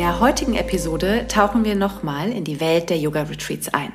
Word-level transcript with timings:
der 0.00 0.18
heutigen 0.18 0.54
Episode 0.54 1.26
tauchen 1.28 1.66
wir 1.66 1.74
nochmal 1.74 2.32
in 2.32 2.42
die 2.42 2.58
Welt 2.58 2.88
der 2.88 2.96
Yoga-Retreats 2.96 3.68
ein. 3.74 3.92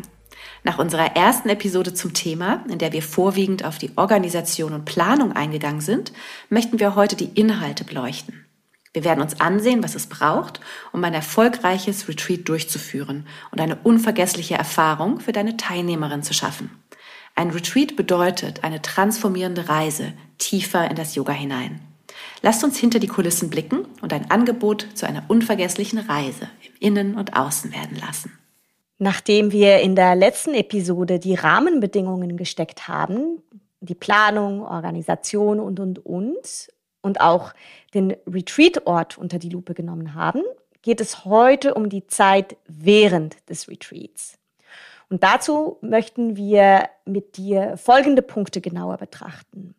Nach 0.63 0.77
unserer 0.77 1.15
ersten 1.15 1.49
Episode 1.49 1.95
zum 1.95 2.13
Thema, 2.13 2.63
in 2.69 2.77
der 2.77 2.93
wir 2.93 3.01
vorwiegend 3.01 3.65
auf 3.65 3.79
die 3.79 3.89
Organisation 3.95 4.73
und 4.73 4.85
Planung 4.85 5.31
eingegangen 5.31 5.81
sind, 5.81 6.13
möchten 6.47 6.79
wir 6.79 6.93
heute 6.93 7.15
die 7.15 7.31
Inhalte 7.33 7.85
beleuchten. 7.85 8.45
Wir 8.93 9.03
werden 9.03 9.23
uns 9.23 9.41
ansehen, 9.41 9.81
was 9.83 9.95
es 9.95 10.05
braucht, 10.05 10.59
um 10.91 11.03
ein 11.03 11.15
erfolgreiches 11.15 12.07
Retreat 12.07 12.47
durchzuführen 12.47 13.25
und 13.49 13.59
eine 13.59 13.77
unvergessliche 13.77 14.53
Erfahrung 14.53 15.19
für 15.19 15.31
deine 15.31 15.57
Teilnehmerin 15.57 16.21
zu 16.21 16.35
schaffen. 16.35 16.69
Ein 17.33 17.49
Retreat 17.49 17.95
bedeutet 17.95 18.63
eine 18.63 18.83
transformierende 18.83 19.69
Reise 19.69 20.13
tiefer 20.37 20.87
in 20.87 20.97
das 20.97 21.15
Yoga 21.15 21.33
hinein. 21.33 21.81
Lasst 22.41 22.63
uns 22.63 22.77
hinter 22.77 22.99
die 22.99 23.07
Kulissen 23.07 23.49
blicken 23.49 23.85
und 24.01 24.13
ein 24.13 24.29
Angebot 24.29 24.87
zu 24.93 25.07
einer 25.07 25.23
unvergesslichen 25.27 25.99
Reise 25.99 26.49
im 26.65 26.73
Innen 26.79 27.15
und 27.15 27.35
Außen 27.35 27.71
werden 27.73 27.97
lassen. 27.97 28.31
Nachdem 28.97 29.51
wir 29.51 29.79
in 29.79 29.95
der 29.95 30.15
letzten 30.15 30.53
Episode 30.53 31.19
die 31.19 31.35
Rahmenbedingungen 31.35 32.37
gesteckt 32.37 32.87
haben, 32.87 33.41
die 33.81 33.95
Planung, 33.95 34.61
Organisation 34.61 35.59
und, 35.59 35.79
und, 35.79 36.05
und, 36.05 36.69
und 37.01 37.21
auch 37.21 37.53
den 37.93 38.15
Retreat-Ort 38.25 39.17
unter 39.17 39.37
die 39.37 39.49
Lupe 39.49 39.73
genommen 39.73 40.13
haben, 40.13 40.41
geht 40.81 41.01
es 41.01 41.25
heute 41.25 41.73
um 41.73 41.89
die 41.89 42.07
Zeit 42.07 42.57
während 42.67 43.49
des 43.49 43.67
Retreats. 43.67 44.37
Und 45.09 45.23
dazu 45.23 45.77
möchten 45.81 46.35
wir 46.35 46.89
mit 47.05 47.37
dir 47.37 47.77
folgende 47.77 48.21
Punkte 48.21 48.61
genauer 48.61 48.97
betrachten. 48.97 49.75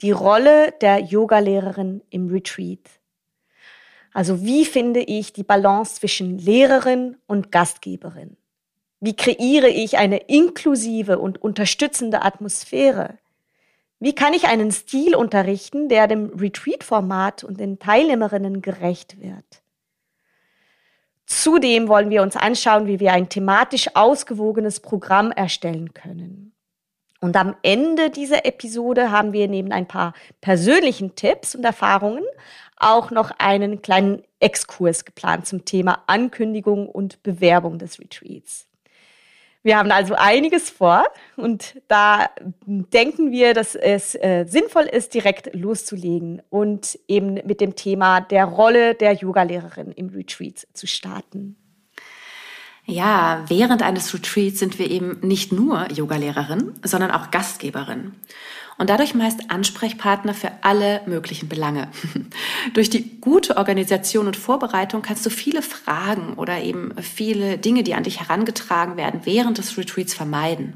Die 0.00 0.12
Rolle 0.12 0.72
der 0.80 1.00
Yogalehrerin 1.00 2.02
im 2.10 2.28
Retreat. 2.28 2.88
Also 4.12 4.42
wie 4.42 4.64
finde 4.64 5.00
ich 5.00 5.32
die 5.32 5.42
Balance 5.42 5.96
zwischen 5.96 6.38
Lehrerin 6.38 7.16
und 7.26 7.50
Gastgeberin? 7.52 8.36
Wie 9.00 9.14
kreiere 9.14 9.68
ich 9.68 9.98
eine 9.98 10.18
inklusive 10.18 11.18
und 11.18 11.40
unterstützende 11.40 12.22
Atmosphäre? 12.22 13.18
Wie 14.00 14.14
kann 14.14 14.32
ich 14.32 14.46
einen 14.46 14.70
Stil 14.70 15.16
unterrichten, 15.16 15.88
der 15.88 16.06
dem 16.06 16.30
Retreat-Format 16.30 17.42
und 17.42 17.58
den 17.58 17.78
Teilnehmerinnen 17.78 18.62
gerecht 18.62 19.20
wird? 19.20 19.62
Zudem 21.26 21.88
wollen 21.88 22.10
wir 22.10 22.22
uns 22.22 22.36
anschauen, 22.36 22.86
wie 22.86 23.00
wir 23.00 23.12
ein 23.12 23.28
thematisch 23.28 23.94
ausgewogenes 23.94 24.80
Programm 24.80 25.30
erstellen 25.30 25.92
können. 25.92 26.47
Und 27.20 27.36
am 27.36 27.56
Ende 27.62 28.10
dieser 28.10 28.44
Episode 28.46 29.10
haben 29.10 29.32
wir 29.32 29.48
neben 29.48 29.72
ein 29.72 29.88
paar 29.88 30.14
persönlichen 30.40 31.16
Tipps 31.16 31.54
und 31.54 31.64
Erfahrungen 31.64 32.24
auch 32.76 33.10
noch 33.10 33.32
einen 33.38 33.82
kleinen 33.82 34.22
Exkurs 34.38 35.04
geplant 35.04 35.46
zum 35.46 35.64
Thema 35.64 36.04
Ankündigung 36.06 36.88
und 36.88 37.22
Bewerbung 37.24 37.78
des 37.78 37.98
Retreats. 37.98 38.68
Wir 39.64 39.76
haben 39.76 39.90
also 39.90 40.14
einiges 40.14 40.70
vor 40.70 41.04
und 41.36 41.82
da 41.88 42.30
denken 42.66 43.32
wir, 43.32 43.54
dass 43.54 43.74
es 43.74 44.14
äh, 44.14 44.46
sinnvoll 44.48 44.84
ist, 44.84 45.14
direkt 45.14 45.54
loszulegen 45.54 46.40
und 46.48 46.98
eben 47.08 47.34
mit 47.34 47.60
dem 47.60 47.74
Thema 47.74 48.20
der 48.20 48.44
Rolle 48.44 48.94
der 48.94 49.14
Yogalehrerin 49.14 49.90
im 49.90 50.10
Retreat 50.10 50.68
zu 50.72 50.86
starten. 50.86 51.56
Ja, 52.90 53.44
während 53.48 53.82
eines 53.82 54.14
Retreats 54.14 54.58
sind 54.58 54.78
wir 54.78 54.90
eben 54.90 55.18
nicht 55.20 55.52
nur 55.52 55.92
Yogalehrerin, 55.92 56.72
sondern 56.82 57.10
auch 57.10 57.30
Gastgeberin 57.30 58.14
und 58.78 58.88
dadurch 58.88 59.14
meist 59.14 59.50
Ansprechpartner 59.50 60.32
für 60.32 60.52
alle 60.62 61.02
möglichen 61.06 61.48
Belange. 61.48 61.88
Durch 62.74 62.88
die 62.88 63.20
gute 63.20 63.56
Organisation 63.56 64.26
und 64.26 64.36
Vorbereitung 64.36 65.02
kannst 65.02 65.26
du 65.26 65.30
viele 65.30 65.62
Fragen 65.62 66.34
oder 66.34 66.62
eben 66.62 66.94
viele 67.02 67.58
Dinge, 67.58 67.82
die 67.82 67.94
an 67.94 68.04
dich 68.04 68.20
herangetragen 68.20 68.96
werden, 68.96 69.20
während 69.24 69.58
des 69.58 69.76
Retreats 69.76 70.14
vermeiden. 70.14 70.74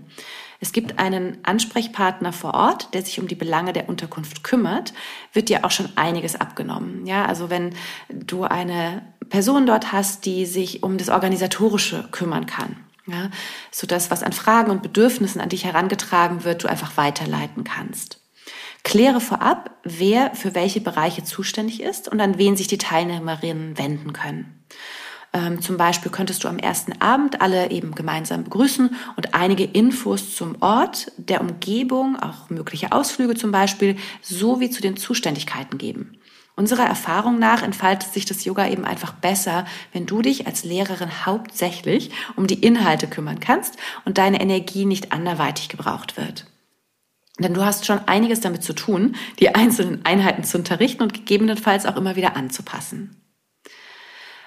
Es 0.62 0.70
gibt 0.70 1.00
einen 1.00 1.38
Ansprechpartner 1.42 2.32
vor 2.32 2.54
Ort, 2.54 2.94
der 2.94 3.02
sich 3.02 3.18
um 3.18 3.26
die 3.26 3.34
Belange 3.34 3.72
der 3.72 3.88
Unterkunft 3.88 4.44
kümmert, 4.44 4.94
wird 5.32 5.48
dir 5.48 5.64
auch 5.64 5.72
schon 5.72 5.88
einiges 5.96 6.40
abgenommen. 6.40 7.04
Ja, 7.04 7.26
also 7.26 7.50
wenn 7.50 7.74
du 8.08 8.44
eine 8.44 9.02
Person 9.28 9.66
dort 9.66 9.90
hast, 9.90 10.24
die 10.24 10.46
sich 10.46 10.84
um 10.84 10.98
das 10.98 11.08
Organisatorische 11.08 12.06
kümmern 12.12 12.46
kann. 12.46 12.76
Ja, 13.08 13.30
so 13.72 13.88
dass 13.88 14.12
was 14.12 14.22
an 14.22 14.32
Fragen 14.32 14.70
und 14.70 14.84
Bedürfnissen 14.84 15.40
an 15.40 15.48
dich 15.48 15.64
herangetragen 15.64 16.44
wird, 16.44 16.62
du 16.62 16.68
einfach 16.68 16.96
weiterleiten 16.96 17.64
kannst. 17.64 18.20
Kläre 18.84 19.20
vorab, 19.20 19.72
wer 19.82 20.32
für 20.36 20.54
welche 20.54 20.80
Bereiche 20.80 21.24
zuständig 21.24 21.82
ist 21.82 22.06
und 22.06 22.20
an 22.20 22.38
wen 22.38 22.56
sich 22.56 22.68
die 22.68 22.78
Teilnehmerinnen 22.78 23.78
wenden 23.78 24.12
können. 24.12 24.64
Ähm, 25.34 25.62
zum 25.62 25.78
Beispiel 25.78 26.12
könntest 26.12 26.44
du 26.44 26.48
am 26.48 26.58
ersten 26.58 27.00
Abend 27.00 27.40
alle 27.40 27.70
eben 27.70 27.94
gemeinsam 27.94 28.44
begrüßen 28.44 28.94
und 29.16 29.34
einige 29.34 29.64
Infos 29.64 30.36
zum 30.36 30.60
Ort, 30.60 31.10
der 31.16 31.40
Umgebung, 31.40 32.16
auch 32.16 32.50
mögliche 32.50 32.92
Ausflüge 32.92 33.34
zum 33.34 33.50
Beispiel, 33.50 33.96
sowie 34.20 34.68
zu 34.68 34.82
den 34.82 34.96
Zuständigkeiten 34.96 35.78
geben. 35.78 36.18
Unserer 36.54 36.84
Erfahrung 36.84 37.38
nach 37.38 37.62
entfaltet 37.62 38.12
sich 38.12 38.26
das 38.26 38.44
Yoga 38.44 38.68
eben 38.68 38.84
einfach 38.84 39.14
besser, 39.14 39.64
wenn 39.94 40.04
du 40.04 40.20
dich 40.20 40.46
als 40.46 40.64
Lehrerin 40.64 41.24
hauptsächlich 41.24 42.10
um 42.36 42.46
die 42.46 42.62
Inhalte 42.62 43.06
kümmern 43.06 43.40
kannst 43.40 43.78
und 44.04 44.18
deine 44.18 44.40
Energie 44.40 44.84
nicht 44.84 45.12
anderweitig 45.12 45.70
gebraucht 45.70 46.18
wird. 46.18 46.44
Denn 47.38 47.54
du 47.54 47.64
hast 47.64 47.86
schon 47.86 48.00
einiges 48.06 48.40
damit 48.40 48.62
zu 48.62 48.74
tun, 48.74 49.16
die 49.40 49.54
einzelnen 49.54 50.04
Einheiten 50.04 50.44
zu 50.44 50.58
unterrichten 50.58 51.02
und 51.02 51.14
gegebenenfalls 51.14 51.86
auch 51.86 51.96
immer 51.96 52.16
wieder 52.16 52.36
anzupassen. 52.36 53.21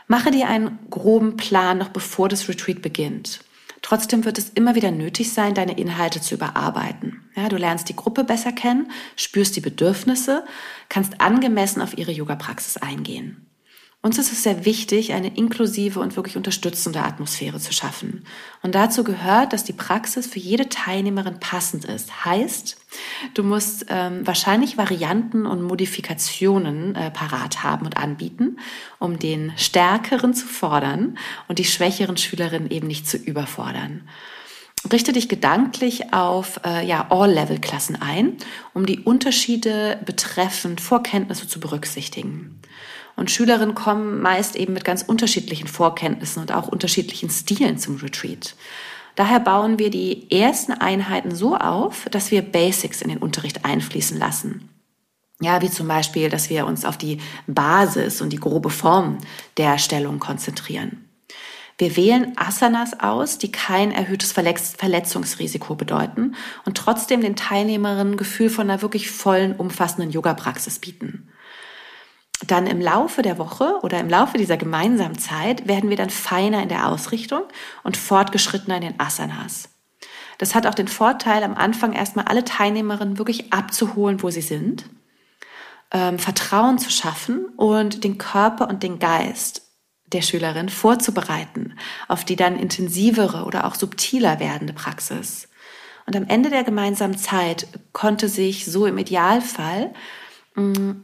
Mache 0.08 0.32
dir 0.32 0.48
einen 0.48 0.80
groben 0.90 1.36
Plan 1.38 1.78
noch 1.78 1.90
bevor 1.90 2.30
das 2.30 2.48
Retreat 2.48 2.82
beginnt. 2.82 3.40
Trotzdem 3.82 4.26
wird 4.26 4.38
es 4.38 4.50
immer 4.50 4.74
wieder 4.76 4.92
nötig 4.92 5.32
sein, 5.32 5.54
deine 5.54 5.78
Inhalte 5.78 6.20
zu 6.20 6.36
überarbeiten. 6.36 7.30
Ja, 7.36 7.50
du 7.50 7.58
lernst 7.58 7.88
die 7.90 7.96
Gruppe 7.96 8.24
besser 8.24 8.52
kennen, 8.52 8.92
spürst 9.16 9.56
die 9.56 9.62
Bedürfnisse, 9.62 10.44
kannst 10.90 11.22
angemessen 11.22 11.82
auf 11.82 11.98
ihre 11.98 12.12
Yoga-Praxis 12.12 12.78
eingehen. 12.78 13.46
Uns 14.06 14.20
ist 14.20 14.32
es 14.32 14.44
sehr 14.44 14.66
wichtig, 14.66 15.14
eine 15.14 15.36
inklusive 15.36 16.00
und 16.00 16.16
wirklich 16.16 16.38
unterstützende 16.38 17.02
Atmosphäre 17.02 17.60
zu 17.60 17.74
schaffen. 17.74 18.24
Und 18.62 18.76
dazu 18.76 19.04
gehört, 19.04 19.52
dass 19.52 19.64
die 19.64 19.74
Praxis 19.74 20.28
für 20.28 20.38
jede 20.38 20.70
Teilnehmerin 20.70 21.40
passend 21.40 21.86
ist. 21.86 22.24
Heißt, 22.24 22.78
du 23.34 23.42
musst 23.42 23.88
ähm, 23.90 24.22
wahrscheinlich 24.28 24.78
Varianten 24.78 25.48
und 25.48 25.64
Modifikationen 25.64 26.94
äh, 26.94 27.10
parat 27.10 27.64
haben 27.64 27.88
und 27.88 27.98
anbieten, 27.98 28.60
um 29.00 29.18
den 29.18 29.54
Stärkeren 29.56 30.36
zu 30.36 30.46
fordern 30.46 31.18
und 31.48 31.58
die 31.58 31.66
schwächeren 31.66 32.18
Schülerinnen 32.18 32.70
eben 32.70 32.86
nicht 32.86 33.08
zu 33.08 33.18
überfordern. 33.18 34.08
Richte 34.94 35.14
dich 35.14 35.30
gedanklich 35.30 36.14
auf 36.14 36.60
äh, 36.64 36.86
ja, 36.86 37.08
All-Level-Klassen 37.10 38.00
ein, 38.00 38.38
um 38.76 38.86
die 38.86 39.00
Unterschiede 39.00 40.00
betreffend 40.06 40.80
Vorkenntnisse 40.80 41.48
zu 41.48 41.60
berücksichtigen. 41.60 42.62
Und 43.16 43.32
Schülerinnen 43.32 43.76
kommen 43.76 44.22
meist 44.22 44.56
eben 44.56 44.74
mit 44.74 44.84
ganz 44.84 45.02
unterschiedlichen 45.02 45.68
Vorkenntnissen 45.68 46.42
und 46.42 46.52
auch 46.52 46.68
unterschiedlichen 46.68 47.30
Stilen 47.30 47.78
zum 47.78 47.96
Retreat. 47.98 48.56
Daher 49.16 49.40
bauen 49.40 49.80
wir 49.80 49.90
die 49.90 50.30
ersten 50.30 50.74
Einheiten 50.74 51.34
so 51.34 51.56
auf, 51.56 52.08
dass 52.12 52.32
wir 52.32 52.42
Basics 52.42 53.02
in 53.02 53.10
den 53.10 53.20
Unterricht 53.20 53.64
einfließen 53.64 54.18
lassen. 54.18 54.70
Ja, 55.42 55.62
wie 55.62 55.70
zum 55.70 55.88
Beispiel, 55.88 56.30
dass 56.30 56.50
wir 56.50 56.66
uns 56.66 56.86
auf 56.86 56.98
die 56.98 57.20
Basis 57.48 58.22
und 58.22 58.32
die 58.32 58.40
grobe 58.40 58.70
Form 58.70 59.18
der 59.58 59.78
Stellung 59.78 60.20
konzentrieren. 60.20 61.10
Wir 61.78 61.98
wählen 61.98 62.38
Asanas 62.38 62.98
aus, 63.02 63.38
die 63.38 63.52
kein 63.52 63.92
erhöhtes 63.92 64.32
Verletzungsrisiko 64.32 65.76
bedeuten 65.76 66.36
und 66.66 66.78
trotzdem 66.78 67.20
den 67.20 67.36
Teilnehmerinnen 67.36 68.16
Gefühl 68.16 68.50
von 68.50 68.70
einer 68.70 68.82
wirklich 68.82 69.12
vollen, 69.12 69.58
umfassenden 69.58 70.12
Yoga-Praxis 70.12 70.80
bieten 70.80 71.30
dann 72.48 72.68
im 72.68 72.82
Laufe 72.82 73.22
der 73.22 73.38
Woche 73.38 73.80
oder 73.82 74.00
im 74.00 74.10
Laufe 74.10 74.38
dieser 74.38 74.58
gemeinsamen 74.58 75.18
Zeit 75.18 75.68
werden 75.68 75.90
wir 75.90 75.98
dann 75.98 76.10
feiner 76.10 76.62
in 76.62 76.70
der 76.70 76.88
Ausrichtung 76.90 77.44
und 77.84 77.98
fortgeschrittener 77.98 78.76
in 78.76 78.82
den 78.82 79.00
Asanas. 79.00 79.70
Das 80.38 80.54
hat 80.54 80.68
auch 80.68 80.76
den 80.76 80.88
Vorteil, 80.88 81.44
am 81.44 81.56
Anfang 81.56 81.94
erstmal 81.94 82.26
alle 82.26 82.44
Teilnehmerinnen 82.44 83.18
wirklich 83.18 83.54
abzuholen, 83.54 84.22
wo 84.22 84.30
sie 84.30 84.42
sind, 84.42 84.86
ähm, 85.92 86.20
Vertrauen 86.20 86.78
zu 86.78 86.90
schaffen 86.90 87.46
und 87.56 88.04
den 88.04 88.18
Körper 88.18 88.68
und 88.68 88.84
den 88.84 89.00
Geist 89.00 89.62
der 90.08 90.22
Schülerin 90.22 90.70
vorzubereiten 90.70 91.78
auf 92.08 92.26
die 92.26 92.36
dann 92.36 92.60
intensivere 92.60 93.46
oder 93.46 93.66
auch 93.66 93.76
subtiler 93.76 94.40
werdende 94.40 94.74
Praxis. 94.74 95.48
Und 96.06 96.16
am 96.16 96.28
Ende 96.28 96.50
der 96.50 96.64
gemeinsamen 96.64 97.18
Zeit 97.18 97.68
konnte 97.92 98.30
sich 98.30 98.66
so 98.66 98.86
im 98.86 98.98
Idealfall 98.98 99.94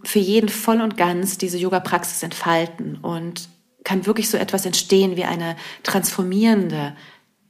für 0.04 0.20
jeden 0.20 0.50
voll 0.50 0.82
und 0.82 0.96
ganz 0.96 1.38
diese 1.38 1.58
Yoga-Praxis 1.58 2.24
entfalten 2.24 2.98
und 2.98 3.50
kann 3.84 4.06
wirklich 4.06 4.30
so 4.30 4.38
etwas 4.38 4.66
entstehen 4.66 5.18
wie 5.18 5.26
eine 5.26 5.58
transformierende 5.84 6.96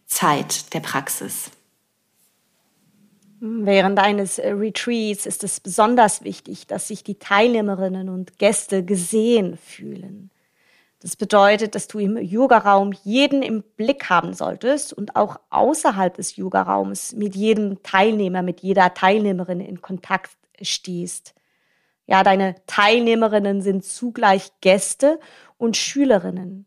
Zeit 0.06 0.74
der 0.74 0.80
Praxis. 0.80 1.51
Während 3.39 4.00
eines 4.00 4.39
Retreats 4.39 5.25
ist 5.25 5.44
es 5.44 5.59
besonders 5.59 6.24
wichtig, 6.24 6.68
dass 6.68 6.88
sich 6.88 7.03
die 7.03 7.15
Teilnehmerinnen 7.15 8.09
und 8.09 8.38
Gäste 8.38 8.86
gesehen 8.86 9.57
fühlen. 9.57 10.30
Das 11.01 11.15
bedeutet, 11.15 11.74
dass 11.74 11.88
du 11.88 11.98
im 11.98 12.18
Yoga-Raum 12.18 12.94
jeden 13.03 13.42
im 13.42 13.63
Blick 13.75 14.09
haben 14.12 14.36
solltest 14.36 14.94
und 14.94 15.15
auch 15.15 15.39
außerhalb 15.50 16.13
des 16.13 16.36
Yoga-Raums 16.36 17.13
mit 17.13 17.36
jedem 17.36 17.81
Teilnehmer, 17.81 18.44
mit 18.44 18.59
jeder 18.59 18.94
Teilnehmerin 18.94 19.59
in 19.59 19.81
Kontakt 19.81 20.38
stehst. 20.62 21.33
Ja, 22.12 22.24
deine 22.24 22.56
Teilnehmerinnen 22.68 23.62
sind 23.62 23.86
zugleich 23.86 24.52
Gäste 24.60 25.18
und 25.58 25.78
Schülerinnen. 25.78 26.66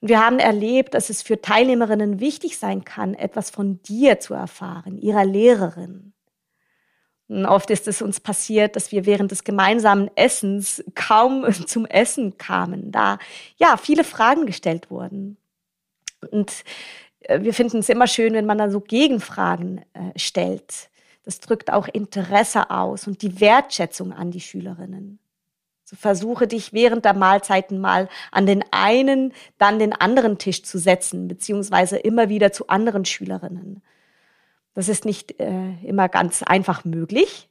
Und 0.00 0.08
wir 0.08 0.24
haben 0.24 0.38
erlebt, 0.38 0.94
dass 0.94 1.10
es 1.10 1.20
für 1.20 1.42
Teilnehmerinnen 1.42 2.20
wichtig 2.20 2.56
sein 2.56 2.82
kann, 2.82 3.12
etwas 3.12 3.50
von 3.50 3.82
dir 3.82 4.18
zu 4.18 4.32
erfahren, 4.32 4.96
ihrer 4.96 5.26
Lehrerin. 5.26 6.14
Und 7.28 7.44
oft 7.44 7.68
ist 7.68 7.86
es 7.86 8.00
uns 8.00 8.18
passiert, 8.18 8.76
dass 8.76 8.92
wir 8.92 9.04
während 9.04 9.30
des 9.30 9.44
gemeinsamen 9.44 10.10
Essens 10.16 10.82
kaum 10.94 11.44
zum 11.66 11.84
Essen 11.84 12.38
kamen, 12.38 12.90
da 12.90 13.18
ja 13.58 13.76
viele 13.76 14.04
Fragen 14.04 14.46
gestellt 14.46 14.90
wurden. 14.90 15.36
Und 16.30 16.64
äh, 17.20 17.42
wir 17.42 17.52
finden 17.52 17.80
es 17.80 17.90
immer 17.90 18.06
schön, 18.06 18.32
wenn 18.32 18.46
man 18.46 18.56
dann 18.56 18.70
so 18.70 18.80
Gegenfragen 18.80 19.84
äh, 19.92 20.18
stellt. 20.18 20.88
Das 21.26 21.40
drückt 21.40 21.72
auch 21.72 21.88
Interesse 21.88 22.70
aus 22.70 23.08
und 23.08 23.20
die 23.20 23.40
Wertschätzung 23.40 24.12
an 24.12 24.30
die 24.30 24.40
Schülerinnen. 24.40 25.18
So 25.84 25.96
versuche 25.96 26.46
dich 26.46 26.72
während 26.72 27.04
der 27.04 27.14
Mahlzeiten 27.14 27.80
mal 27.80 28.08
an 28.30 28.46
den 28.46 28.64
einen, 28.70 29.32
dann 29.58 29.80
den 29.80 29.92
anderen 29.92 30.38
Tisch 30.38 30.62
zu 30.62 30.78
setzen, 30.78 31.26
beziehungsweise 31.26 31.96
immer 31.96 32.28
wieder 32.28 32.52
zu 32.52 32.68
anderen 32.68 33.04
Schülerinnen. 33.04 33.82
Das 34.74 34.88
ist 34.88 35.04
nicht 35.04 35.40
äh, 35.40 35.74
immer 35.84 36.08
ganz 36.08 36.44
einfach 36.44 36.84
möglich, 36.84 37.48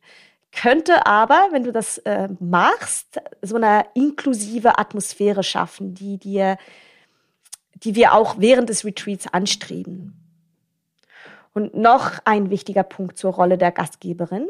könnte 0.54 1.06
aber, 1.06 1.50
wenn 1.52 1.66
du 1.66 1.74
das 1.74 1.98
äh, 2.00 2.30
machst, 2.40 3.20
so 3.42 3.58
eine 3.58 3.86
inklusive 3.94 4.80
Atmosphäre 4.80 5.44
schaffen, 5.44 5.96
die 5.96 6.18
dir, 6.18 6.58
die 7.74 7.96
wir 7.96 8.14
auch 8.14 8.36
während 8.40 8.70
des 8.70 8.86
Retreats 8.86 9.28
anstreben. 9.28 10.25
Und 11.56 11.74
noch 11.74 12.20
ein 12.26 12.50
wichtiger 12.50 12.84
Punkt 12.84 13.18
zur 13.18 13.34
Rolle 13.34 13.58
der 13.58 13.72
Gastgeberin. 13.72 14.50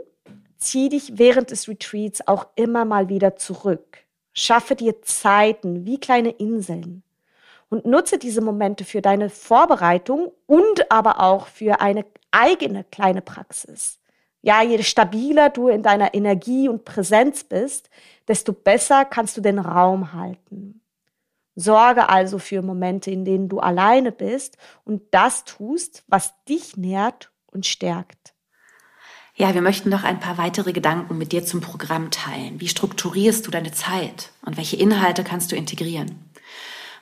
Zieh 0.58 0.90
dich 0.90 1.20
während 1.20 1.52
des 1.52 1.70
Retreats 1.70 2.28
auch 2.28 2.48
immer 2.56 2.84
mal 2.84 3.10
wieder 3.10 3.36
zurück. 3.36 4.00
Schaffe 4.34 4.76
dir 4.76 5.04
Zeiten 5.04 5.86
wie 5.86 6.00
kleine 6.00 6.32
Inseln 6.32 7.04
und 7.70 7.86
nutze 7.86 8.18
diese 8.18 8.42
Momente 8.42 8.86
für 8.86 9.02
deine 9.02 9.30
Vorbereitung 9.30 10.32
und 10.48 10.92
aber 10.92 11.20
auch 11.20 11.46
für 11.46 11.80
eine 11.80 12.06
eigene 12.32 12.84
kleine 12.86 13.22
Praxis. 13.22 14.00
Ja, 14.42 14.64
je 14.64 14.82
stabiler 14.82 15.52
du 15.52 15.68
in 15.68 15.84
deiner 15.84 16.16
Energie 16.16 16.68
und 16.68 16.86
Präsenz 16.86 17.44
bist, 17.44 17.90
desto 18.28 18.52
besser 18.52 19.06
kannst 19.06 19.38
du 19.38 19.42
den 19.42 19.60
Raum 19.60 20.14
halten. 20.14 20.82
Sorge 21.56 22.10
also 22.10 22.38
für 22.38 22.62
Momente, 22.62 23.12
in 23.12 23.26
denen 23.26 23.50
du 23.50 23.60
alleine 23.60 24.12
bist 24.12 24.58
und 24.84 25.02
das 25.12 25.46
tust, 25.46 26.04
was 26.08 26.34
dich 26.48 26.78
nährt 26.78 27.32
und 27.48 27.66
stärkt. 27.66 28.34
Ja, 29.38 29.54
wir 29.54 29.62
möchten 29.62 29.90
noch 29.90 30.04
ein 30.04 30.20
paar 30.20 30.38
weitere 30.38 30.72
Gedanken 30.72 31.18
mit 31.18 31.34
dir 31.34 31.44
zum 31.46 31.60
Programm 31.60 32.10
teilen. 32.10 32.62
Wie 32.62 32.70
strukturierst 32.70 33.46
du 33.46 33.52
deine 33.52 33.74
Zeit 33.74 34.32
und 34.46 34.56
welche 34.56 34.78
Inhalte 34.78 35.26
kannst 35.26 35.52
du 35.52 35.58
integrieren? 35.58 36.32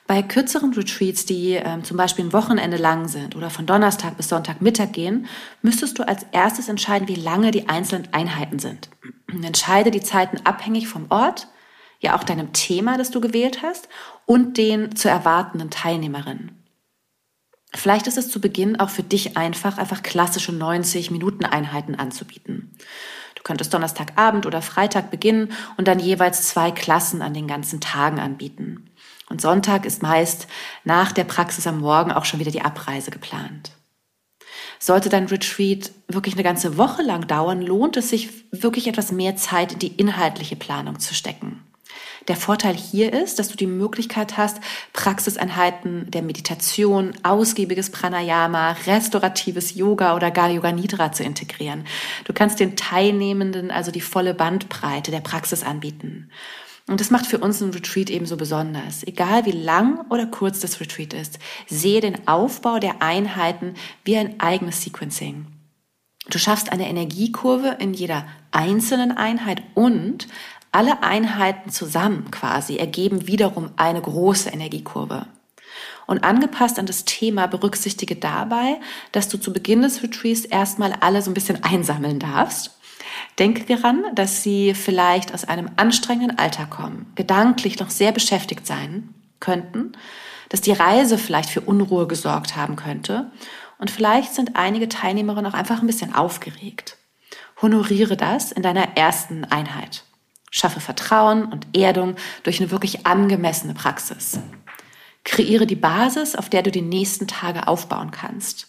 Bei 0.06 0.20
kürzeren 0.22 0.74
Retreats, 0.74 1.24
die 1.24 1.52
ähm, 1.52 1.82
zum 1.82 1.96
Beispiel 1.96 2.26
ein 2.26 2.32
Wochenende 2.32 2.76
lang 2.76 3.08
sind 3.08 3.36
oder 3.36 3.48
von 3.50 3.64
Donnerstag 3.66 4.16
bis 4.16 4.28
Sonntagmittag 4.28 4.92
gehen, 4.92 5.26
müsstest 5.62 5.98
du 5.98 6.06
als 6.06 6.26
erstes 6.32 6.68
entscheiden, 6.68 7.08
wie 7.08 7.14
lange 7.14 7.52
die 7.52 7.68
einzelnen 7.68 8.12
Einheiten 8.12 8.58
sind. 8.58 8.90
Entscheide 9.42 9.90
die 9.90 10.02
Zeiten 10.02 10.38
abhängig 10.44 10.88
vom 10.88 11.06
Ort, 11.08 11.48
ja 12.00 12.16
auch 12.16 12.24
deinem 12.24 12.52
Thema, 12.52 12.98
das 12.98 13.10
du 13.10 13.20
gewählt 13.20 13.62
hast 13.62 13.88
und 14.26 14.56
den 14.56 14.96
zu 14.96 15.08
erwartenden 15.08 15.70
Teilnehmerinnen. 15.70 16.64
Vielleicht 17.74 18.06
ist 18.06 18.18
es 18.18 18.30
zu 18.30 18.40
Beginn 18.40 18.78
auch 18.78 18.90
für 18.90 19.02
dich 19.02 19.36
einfach, 19.36 19.78
einfach 19.78 20.02
klassische 20.02 20.52
90-Minuten-Einheiten 20.52 21.96
anzubieten. 21.96 22.76
Du 23.34 23.42
könntest 23.42 23.74
Donnerstagabend 23.74 24.46
oder 24.46 24.62
Freitag 24.62 25.10
beginnen 25.10 25.52
und 25.76 25.88
dann 25.88 25.98
jeweils 25.98 26.48
zwei 26.48 26.70
Klassen 26.70 27.20
an 27.20 27.34
den 27.34 27.48
ganzen 27.48 27.80
Tagen 27.80 28.20
anbieten. 28.20 28.90
Und 29.28 29.40
Sonntag 29.40 29.86
ist 29.86 30.02
meist 30.02 30.46
nach 30.84 31.10
der 31.10 31.24
Praxis 31.24 31.66
am 31.66 31.80
Morgen 31.80 32.12
auch 32.12 32.24
schon 32.24 32.38
wieder 32.38 32.52
die 32.52 32.62
Abreise 32.62 33.10
geplant. 33.10 33.72
Sollte 34.78 35.08
dein 35.08 35.26
Retreat 35.26 35.90
wirklich 36.06 36.34
eine 36.34 36.44
ganze 36.44 36.76
Woche 36.76 37.02
lang 37.02 37.26
dauern, 37.26 37.60
lohnt 37.60 37.96
es 37.96 38.10
sich 38.10 38.44
wirklich 38.52 38.86
etwas 38.86 39.10
mehr 39.10 39.34
Zeit 39.34 39.72
in 39.72 39.78
die 39.80 39.96
inhaltliche 39.96 40.56
Planung 40.56 41.00
zu 41.00 41.14
stecken. 41.14 41.63
Der 42.28 42.36
Vorteil 42.36 42.74
hier 42.74 43.12
ist, 43.12 43.38
dass 43.38 43.48
du 43.48 43.56
die 43.56 43.66
Möglichkeit 43.66 44.36
hast, 44.36 44.58
Praxiseinheiten 44.92 46.10
der 46.10 46.22
Meditation, 46.22 47.12
ausgiebiges 47.22 47.90
Pranayama, 47.90 48.72
restauratives 48.86 49.74
Yoga 49.74 50.16
oder 50.16 50.30
gar 50.30 50.50
Yoga 50.50 50.72
Nidra 50.72 51.12
zu 51.12 51.22
integrieren. 51.22 51.84
Du 52.24 52.32
kannst 52.32 52.60
den 52.60 52.76
Teilnehmenden 52.76 53.70
also 53.70 53.90
die 53.90 54.00
volle 54.00 54.34
Bandbreite 54.34 55.10
der 55.10 55.20
Praxis 55.20 55.62
anbieten. 55.62 56.30
Und 56.86 57.00
das 57.00 57.10
macht 57.10 57.26
für 57.26 57.38
uns 57.38 57.62
ein 57.62 57.70
Retreat 57.70 58.10
eben 58.10 58.26
so 58.26 58.36
besonders. 58.36 59.06
Egal 59.06 59.46
wie 59.46 59.52
lang 59.52 60.04
oder 60.10 60.26
kurz 60.26 60.60
das 60.60 60.80
Retreat 60.80 61.14
ist, 61.14 61.38
sehe 61.66 62.00
den 62.00 62.28
Aufbau 62.28 62.78
der 62.78 63.00
Einheiten 63.00 63.74
wie 64.04 64.16
ein 64.16 64.38
eigenes 64.38 64.82
Sequencing. 64.82 65.46
Du 66.30 66.38
schaffst 66.38 66.72
eine 66.72 66.88
Energiekurve 66.88 67.76
in 67.80 67.92
jeder 67.92 68.26
einzelnen 68.50 69.12
Einheit 69.12 69.62
und 69.74 70.26
alle 70.74 71.02
Einheiten 71.02 71.70
zusammen 71.70 72.30
quasi 72.30 72.76
ergeben 72.76 73.26
wiederum 73.26 73.70
eine 73.76 74.00
große 74.00 74.50
Energiekurve. 74.50 75.26
Und 76.06 76.22
angepasst 76.22 76.78
an 76.78 76.86
das 76.86 77.04
Thema 77.04 77.46
berücksichtige 77.46 78.16
dabei, 78.16 78.78
dass 79.12 79.28
du 79.28 79.38
zu 79.38 79.52
Beginn 79.52 79.82
des 79.82 80.02
Retreats 80.02 80.44
erstmal 80.44 80.92
alle 81.00 81.22
so 81.22 81.30
ein 81.30 81.34
bisschen 81.34 81.64
einsammeln 81.64 82.18
darfst 82.18 82.74
Denke 83.38 83.64
daran, 83.64 84.04
dass 84.14 84.42
Sie 84.42 84.74
vielleicht 84.74 85.34
aus 85.34 85.44
einem 85.44 85.70
anstrengenden 85.76 86.38
Alltag 86.38 86.70
kommen, 86.70 87.12
gedanklich 87.14 87.78
noch 87.78 87.90
sehr 87.90 88.12
beschäftigt 88.12 88.66
sein 88.66 89.14
könnten, 89.40 89.92
dass 90.48 90.60
die 90.60 90.72
Reise 90.72 91.18
vielleicht 91.18 91.50
für 91.50 91.60
Unruhe 91.60 92.06
gesorgt 92.06 92.56
haben 92.56 92.76
könnte 92.76 93.30
und 93.78 93.90
vielleicht 93.90 94.34
sind 94.34 94.56
einige 94.56 94.88
Teilnehmerinnen 94.88 95.50
auch 95.50 95.56
einfach 95.56 95.80
ein 95.80 95.86
bisschen 95.86 96.14
aufgeregt. 96.14 96.96
Honoriere 97.60 98.16
das 98.16 98.52
in 98.52 98.62
deiner 98.62 98.96
ersten 98.96 99.44
Einheit. 99.44 100.04
Schaffe 100.56 100.78
Vertrauen 100.78 101.46
und 101.46 101.66
Erdung 101.76 102.14
durch 102.44 102.60
eine 102.60 102.70
wirklich 102.70 103.06
angemessene 103.06 103.74
Praxis. 103.74 104.38
Kreiere 105.24 105.66
die 105.66 105.74
Basis, 105.74 106.36
auf 106.36 106.48
der 106.48 106.62
du 106.62 106.70
die 106.70 106.80
nächsten 106.80 107.26
Tage 107.26 107.66
aufbauen 107.66 108.12
kannst. 108.12 108.68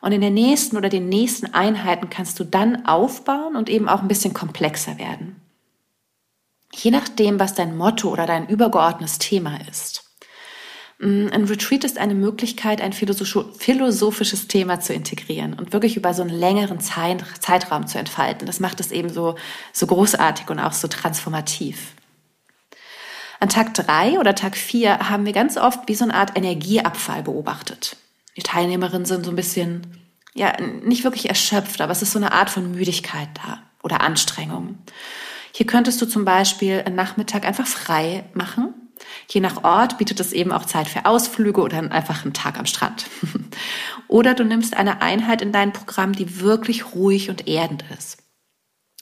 Und 0.00 0.12
in 0.12 0.20
der 0.20 0.30
nächsten 0.30 0.76
oder 0.76 0.88
den 0.88 1.08
nächsten 1.08 1.52
Einheiten 1.52 2.10
kannst 2.10 2.38
du 2.38 2.44
dann 2.44 2.86
aufbauen 2.86 3.56
und 3.56 3.68
eben 3.68 3.88
auch 3.88 4.02
ein 4.02 4.08
bisschen 4.08 4.34
komplexer 4.34 4.96
werden. 4.96 5.40
Je 6.72 6.92
nachdem, 6.92 7.40
was 7.40 7.54
dein 7.54 7.76
Motto 7.76 8.10
oder 8.10 8.26
dein 8.26 8.46
übergeordnetes 8.46 9.18
Thema 9.18 9.58
ist. 9.68 10.03
Mm, 11.04 11.28
ein 11.32 11.44
Retreat 11.44 11.84
ist 11.84 11.98
eine 11.98 12.14
Möglichkeit, 12.14 12.80
ein 12.80 12.94
philosophisches 12.94 14.48
Thema 14.48 14.80
zu 14.80 14.94
integrieren 14.94 15.52
und 15.52 15.74
wirklich 15.74 15.98
über 15.98 16.14
so 16.14 16.22
einen 16.22 16.30
längeren 16.30 16.80
Zeitraum 16.80 17.86
zu 17.86 17.98
entfalten. 17.98 18.46
Das 18.46 18.58
macht 18.58 18.80
es 18.80 18.90
eben 18.90 19.10
so, 19.10 19.36
so 19.74 19.86
großartig 19.86 20.48
und 20.48 20.58
auch 20.58 20.72
so 20.72 20.88
transformativ. 20.88 21.92
An 23.38 23.50
Tag 23.50 23.74
drei 23.74 24.18
oder 24.18 24.34
Tag 24.34 24.56
vier 24.56 25.10
haben 25.10 25.26
wir 25.26 25.34
ganz 25.34 25.58
oft 25.58 25.86
wie 25.88 25.94
so 25.94 26.04
eine 26.04 26.14
Art 26.14 26.38
Energieabfall 26.38 27.22
beobachtet. 27.22 27.98
Die 28.38 28.42
Teilnehmerinnen 28.42 29.04
sind 29.04 29.26
so 29.26 29.30
ein 29.30 29.36
bisschen, 29.36 29.86
ja, 30.32 30.54
nicht 30.82 31.04
wirklich 31.04 31.28
erschöpft, 31.28 31.82
aber 31.82 31.92
es 31.92 32.00
ist 32.00 32.12
so 32.12 32.18
eine 32.18 32.32
Art 32.32 32.48
von 32.48 32.72
Müdigkeit 32.72 33.28
da 33.34 33.62
oder 33.82 34.00
Anstrengung. 34.00 34.78
Hier 35.52 35.66
könntest 35.66 36.00
du 36.00 36.06
zum 36.06 36.24
Beispiel 36.24 36.82
einen 36.84 36.96
Nachmittag 36.96 37.44
einfach 37.44 37.66
frei 37.66 38.24
machen. 38.32 38.73
Je 39.28 39.40
nach 39.40 39.64
Ort 39.64 39.98
bietet 39.98 40.20
es 40.20 40.32
eben 40.32 40.52
auch 40.52 40.64
Zeit 40.64 40.88
für 40.88 41.06
Ausflüge 41.06 41.60
oder 41.60 41.78
einfach 41.90 42.24
einen 42.24 42.34
Tag 42.34 42.58
am 42.58 42.66
Strand. 42.66 43.06
oder 44.08 44.34
du 44.34 44.44
nimmst 44.44 44.76
eine 44.76 45.02
Einheit 45.02 45.42
in 45.42 45.52
dein 45.52 45.72
Programm, 45.72 46.12
die 46.12 46.40
wirklich 46.40 46.94
ruhig 46.94 47.30
und 47.30 47.48
erdend 47.48 47.84
ist. 47.96 48.18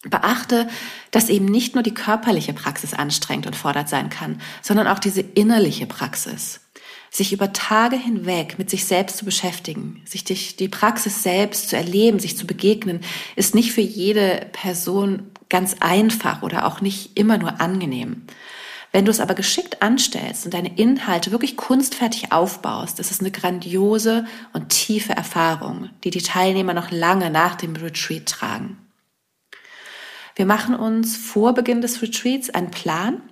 Beachte, 0.04 0.68
dass 1.12 1.28
eben 1.28 1.46
nicht 1.46 1.74
nur 1.74 1.82
die 1.82 1.94
körperliche 1.94 2.52
Praxis 2.52 2.92
anstrengend 2.92 3.46
und 3.46 3.54
fordert 3.54 3.88
sein 3.88 4.10
kann, 4.10 4.40
sondern 4.60 4.88
auch 4.88 4.98
diese 4.98 5.20
innerliche 5.20 5.86
Praxis 5.86 6.60
sich 7.12 7.34
über 7.34 7.52
Tage 7.52 7.96
hinweg 7.96 8.58
mit 8.58 8.70
sich 8.70 8.86
selbst 8.86 9.18
zu 9.18 9.26
beschäftigen, 9.26 10.00
sich 10.06 10.24
die, 10.24 10.34
die 10.34 10.68
Praxis 10.68 11.22
selbst 11.22 11.68
zu 11.68 11.76
erleben, 11.76 12.18
sich 12.18 12.38
zu 12.38 12.46
begegnen, 12.46 13.00
ist 13.36 13.54
nicht 13.54 13.72
für 13.72 13.82
jede 13.82 14.46
Person 14.52 15.30
ganz 15.50 15.76
einfach 15.80 16.42
oder 16.42 16.66
auch 16.66 16.80
nicht 16.80 17.18
immer 17.18 17.36
nur 17.36 17.60
angenehm. 17.60 18.22
Wenn 18.92 19.06
du 19.06 19.10
es 19.10 19.20
aber 19.20 19.34
geschickt 19.34 19.80
anstellst 19.80 20.44
und 20.44 20.52
deine 20.52 20.76
Inhalte 20.76 21.30
wirklich 21.30 21.56
kunstfertig 21.56 22.30
aufbaust, 22.30 23.00
ist 23.00 23.10
es 23.10 23.20
eine 23.20 23.30
grandiose 23.30 24.26
und 24.52 24.68
tiefe 24.68 25.14
Erfahrung, 25.14 25.88
die 26.04 26.10
die 26.10 26.20
Teilnehmer 26.20 26.74
noch 26.74 26.90
lange 26.90 27.30
nach 27.30 27.56
dem 27.56 27.74
Retreat 27.74 28.26
tragen. 28.26 28.76
Wir 30.36 30.44
machen 30.44 30.74
uns 30.74 31.16
vor 31.16 31.54
Beginn 31.54 31.80
des 31.80 32.02
Retreats 32.02 32.50
einen 32.50 32.70
Plan, 32.70 33.22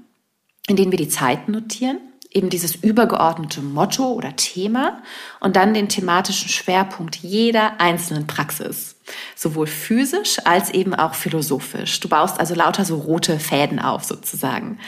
in 0.66 0.76
dem 0.76 0.90
wir 0.90 0.98
die 0.98 1.08
Zeiten 1.08 1.52
notieren 1.52 1.98
eben 2.32 2.48
dieses 2.48 2.76
übergeordnete 2.76 3.60
Motto 3.60 4.12
oder 4.12 4.36
Thema 4.36 5.02
und 5.40 5.56
dann 5.56 5.74
den 5.74 5.88
thematischen 5.88 6.48
Schwerpunkt 6.48 7.16
jeder 7.16 7.80
einzelnen 7.80 8.26
Praxis. 8.26 8.96
Sowohl 9.34 9.66
physisch 9.66 10.38
als 10.44 10.70
eben 10.70 10.94
auch 10.94 11.14
philosophisch. 11.14 11.98
Du 11.98 12.08
baust 12.08 12.38
also 12.38 12.54
lauter 12.54 12.84
so 12.84 12.96
rote 12.96 13.40
Fäden 13.40 13.80
auf 13.80 14.04
sozusagen. 14.04 14.78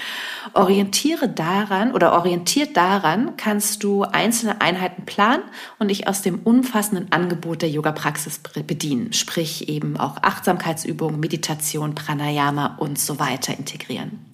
Orientiere 0.54 1.28
daran 1.28 1.92
oder 1.92 2.12
orientiert 2.12 2.76
daran 2.76 3.36
kannst 3.36 3.82
du 3.82 4.04
einzelne 4.04 4.60
Einheiten 4.60 5.04
planen 5.04 5.42
und 5.80 5.88
dich 5.88 6.06
aus 6.06 6.22
dem 6.22 6.38
umfassenden 6.38 7.10
Angebot 7.10 7.62
der 7.62 7.70
Yoga-Praxis 7.70 8.38
bedienen. 8.64 9.12
Sprich 9.12 9.68
eben 9.68 9.96
auch 9.96 10.18
Achtsamkeitsübungen, 10.22 11.18
Meditation, 11.18 11.96
Pranayama 11.96 12.76
und 12.78 13.00
so 13.00 13.18
weiter 13.18 13.58
integrieren. 13.58 14.31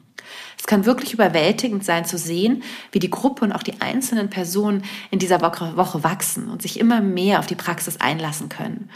Es 0.58 0.66
kann 0.66 0.84
wirklich 0.84 1.14
überwältigend 1.14 1.84
sein 1.84 2.04
zu 2.04 2.18
sehen, 2.18 2.62
wie 2.92 2.98
die 2.98 3.10
Gruppe 3.10 3.44
und 3.44 3.52
auch 3.52 3.62
die 3.62 3.80
einzelnen 3.80 4.28
Personen 4.28 4.84
in 5.10 5.18
dieser 5.18 5.40
Woche 5.40 6.04
wachsen 6.04 6.50
und 6.50 6.62
sich 6.62 6.78
immer 6.78 7.00
mehr 7.00 7.38
auf 7.38 7.46
die 7.46 7.54
Praxis 7.54 8.00
einlassen 8.00 8.48
können. 8.48 8.90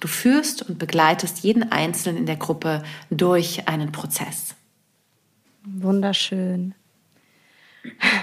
Du 0.00 0.06
führst 0.06 0.68
und 0.68 0.78
begleitest 0.78 1.40
jeden 1.40 1.72
Einzelnen 1.72 2.18
in 2.18 2.26
der 2.26 2.36
Gruppe 2.36 2.82
durch 3.10 3.66
einen 3.66 3.90
Prozess. 3.90 4.54
Wunderschön. 5.64 6.74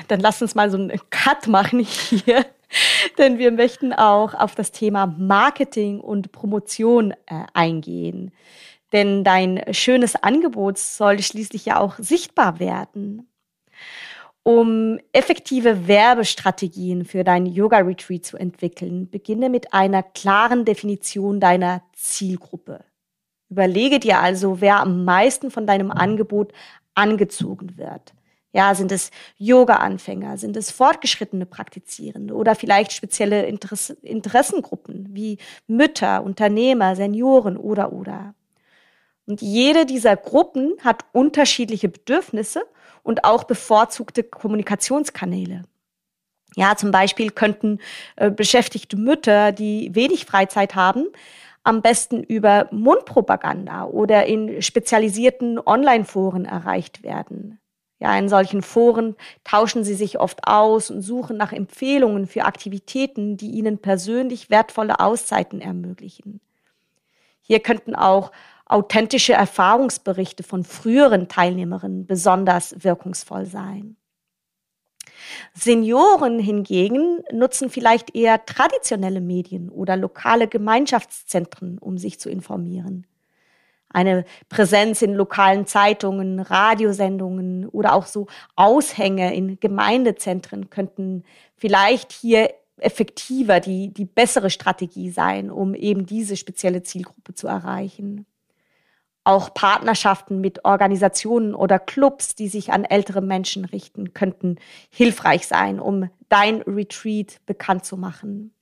Dann 0.08 0.20
lass 0.20 0.42
uns 0.42 0.56
mal 0.56 0.70
so 0.72 0.78
einen 0.78 1.00
Cut 1.10 1.48
machen 1.48 1.80
hier, 1.80 2.46
denn 3.18 3.38
wir 3.38 3.52
möchten 3.52 3.94
auch 3.94 4.34
auf 4.34 4.56
das 4.56 4.72
Thema 4.72 5.06
Marketing 5.06 6.00
und 6.00 6.32
Promotion 6.32 7.12
äh, 7.26 7.44
eingehen. 7.54 8.32
Denn 8.96 9.26
dein 9.26 9.62
schönes 9.72 10.16
Angebot 10.16 10.78
soll 10.78 11.20
schließlich 11.20 11.66
ja 11.66 11.82
auch 11.82 11.96
sichtbar 11.98 12.62
werden. 12.62 13.30
Um 14.42 15.00
effektive 15.12 15.90
Werbestrategien 15.90 17.04
für 17.04 17.26
dein 17.26 17.46
Yoga-Retreat 17.46 18.24
zu 18.24 18.38
entwickeln, 18.38 19.10
beginne 19.10 19.50
mit 19.50 19.74
einer 19.74 20.02
klaren 20.02 20.64
Definition 20.64 21.42
deiner 21.42 21.82
Zielgruppe. 21.92 22.86
Überlege 23.50 24.00
dir 24.00 24.22
also, 24.22 24.62
wer 24.62 24.80
am 24.80 25.04
meisten 25.04 25.52
von 25.52 25.68
deinem 25.68 25.92
Angebot 25.92 26.54
angezogen 26.94 27.78
wird. 27.78 28.14
Ja, 28.54 28.76
sind 28.76 28.94
es 28.94 29.12
Yoga-Anfänger, 29.36 30.38
sind 30.38 30.56
es 30.56 30.72
fortgeschrittene 30.72 31.46
Praktizierende 31.46 32.34
oder 32.34 32.56
vielleicht 32.56 32.94
spezielle 32.94 33.46
Interesse 33.46 33.98
Interessengruppen 34.04 35.10
wie 35.10 35.38
Mütter, 35.68 36.24
Unternehmer, 36.24 36.96
Senioren 36.96 37.58
oder 37.58 37.92
oder. 37.92 38.36
Und 39.28 39.42
jede 39.42 39.86
dieser 39.86 40.16
Gruppen 40.16 40.74
hat 40.84 41.06
unterschiedliche 41.12 41.90
Bedürfnisse 41.90 42.64
und 43.04 43.24
auch 43.24 43.44
bevorzugte 43.46 44.24
Kommunikationskanäle. 44.24 45.64
Ja, 46.56 46.76
zum 46.76 46.92
Beispiel 46.92 47.32
könnten 47.32 47.80
äh, 48.16 48.32
beschäftigte 48.32 48.96
Mütter, 48.98 49.52
die 49.52 49.94
wenig 49.94 50.26
Freizeit 50.26 50.76
haben, 50.76 51.08
am 51.64 51.82
besten 51.82 52.24
über 52.24 52.68
Mundpropaganda 52.72 53.86
oder 53.86 54.26
in 54.26 54.62
spezialisierten 54.62 55.60
Online-Foren 55.60 56.46
erreicht 56.46 57.04
werden. 57.04 57.60
Ja, 58.00 58.18
in 58.18 58.30
solchen 58.30 58.62
Foren 58.62 59.16
tauschen 59.44 59.84
sie 59.84 59.96
sich 59.96 60.20
oft 60.20 60.48
aus 60.48 60.92
und 60.92 61.02
suchen 61.02 61.38
nach 61.38 61.54
Empfehlungen 61.54 62.28
für 62.28 62.46
Aktivitäten, 62.46 63.36
die 63.36 63.52
ihnen 63.52 63.80
persönlich 63.80 64.50
wertvolle 64.50 65.00
Auszeiten 65.00 65.60
ermöglichen. 65.60 66.40
Hier 67.42 67.62
könnten 67.62 67.96
auch 67.96 68.32
authentische 68.66 69.34
Erfahrungsberichte 69.34 70.44
von 70.44 70.64
früheren 70.64 71.28
Teilnehmerinnen 71.28 72.08
besonders 72.08 72.76
wirkungsvoll 72.84 73.46
sein. 73.46 73.96
Senioren 75.54 76.40
hingegen 76.40 77.24
nutzen 77.32 77.70
vielleicht 77.70 78.16
eher 78.16 78.46
traditionelle 78.46 79.22
Medien 79.22 79.70
oder 79.70 79.98
lokale 79.98 80.48
Gemeinschaftszentren, 80.48 81.78
um 81.78 81.98
sich 81.98 82.20
zu 82.20 82.30
informieren. 82.30 83.08
Eine 83.90 84.26
Präsenz 84.50 85.02
in 85.02 85.14
lokalen 85.14 85.68
Zeitungen, 85.68 86.40
Radiosendungen 86.40 87.68
oder 87.68 87.94
auch 87.94 88.08
so 88.08 88.28
Aushänge 88.56 89.34
in 89.34 89.60
Gemeindezentren 89.60 90.70
könnten 90.70 91.24
vielleicht 91.56 92.12
hier 92.12 92.54
effektiver 92.78 93.62
die, 93.62 93.94
die 93.94 94.04
bessere 94.04 94.50
Strategie 94.50 95.12
sein, 95.12 95.50
um 95.50 95.74
eben 95.76 96.06
diese 96.06 96.36
spezielle 96.36 96.84
Zielgruppe 96.84 97.34
zu 97.36 97.48
erreichen. 97.48 98.26
Auch 99.26 99.54
Partnerschaften 99.54 100.40
mit 100.40 100.64
Organisationen 100.66 101.56
oder 101.56 101.80
Clubs, 101.80 102.36
die 102.36 102.48
sich 102.48 102.72
an 102.72 102.86
ältere 102.86 103.22
Menschen 103.22 103.66
richten, 103.66 104.14
könnten 104.14 104.58
hilfreich 104.90 105.48
sein, 105.48 105.80
um 105.80 106.10
dein 106.30 106.62
Retreat 106.62 107.42
bekannt 107.46 107.86
zu 107.86 107.98
machen. 107.98 108.54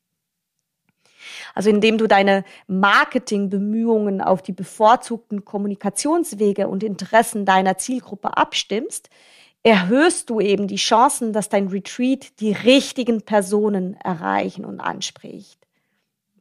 Also 1.54 1.70
indem 1.70 1.98
du 1.98 2.08
deine 2.08 2.44
Marketingbemühungen 2.68 4.22
auf 4.22 4.42
die 4.42 4.54
bevorzugten 4.54 5.46
Kommunikationswege 5.46 6.68
und 6.68 6.84
Interessen 6.84 7.46
deiner 7.46 7.78
Zielgruppe 7.78 8.38
abstimmst, 8.38 9.10
erhöhst 9.64 10.30
du 10.30 10.40
eben 10.40 10.68
die 10.68 10.76
Chancen, 10.76 11.34
dass 11.34 11.50
dein 11.50 11.68
Retreat 11.68 12.40
die 12.40 12.52
richtigen 12.52 13.22
Personen 13.22 13.96
erreichen 13.96 14.66
und 14.66 14.80
anspricht. 14.80 15.60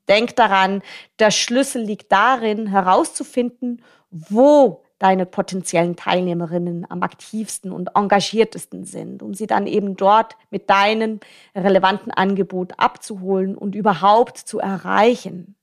Denk 0.09 0.35
daran, 0.35 0.83
der 1.21 1.31
Schlüssel 1.31 1.83
liegt 1.83 2.11
darin, 2.11 2.67
herauszufinden, 2.67 3.83
wo 4.12 4.85
deine 4.99 5.26
potenziellen 5.26 5.97
Teilnehmerinnen 5.97 6.88
am 6.88 7.02
aktivsten 7.02 7.73
und 7.73 7.97
engagiertesten 7.97 8.85
sind, 8.85 9.21
um 9.21 9.35
sie 9.35 9.49
dann 9.49 9.66
eben 9.66 9.97
dort 9.97 10.37
mit 10.50 10.71
deinem 10.71 11.19
relevanten 11.57 12.12
Angebot 12.12 12.75
abzuholen 12.76 13.57
und 13.57 13.75
überhaupt 13.75 14.38
zu 14.38 14.61
erreichen. 14.61 15.57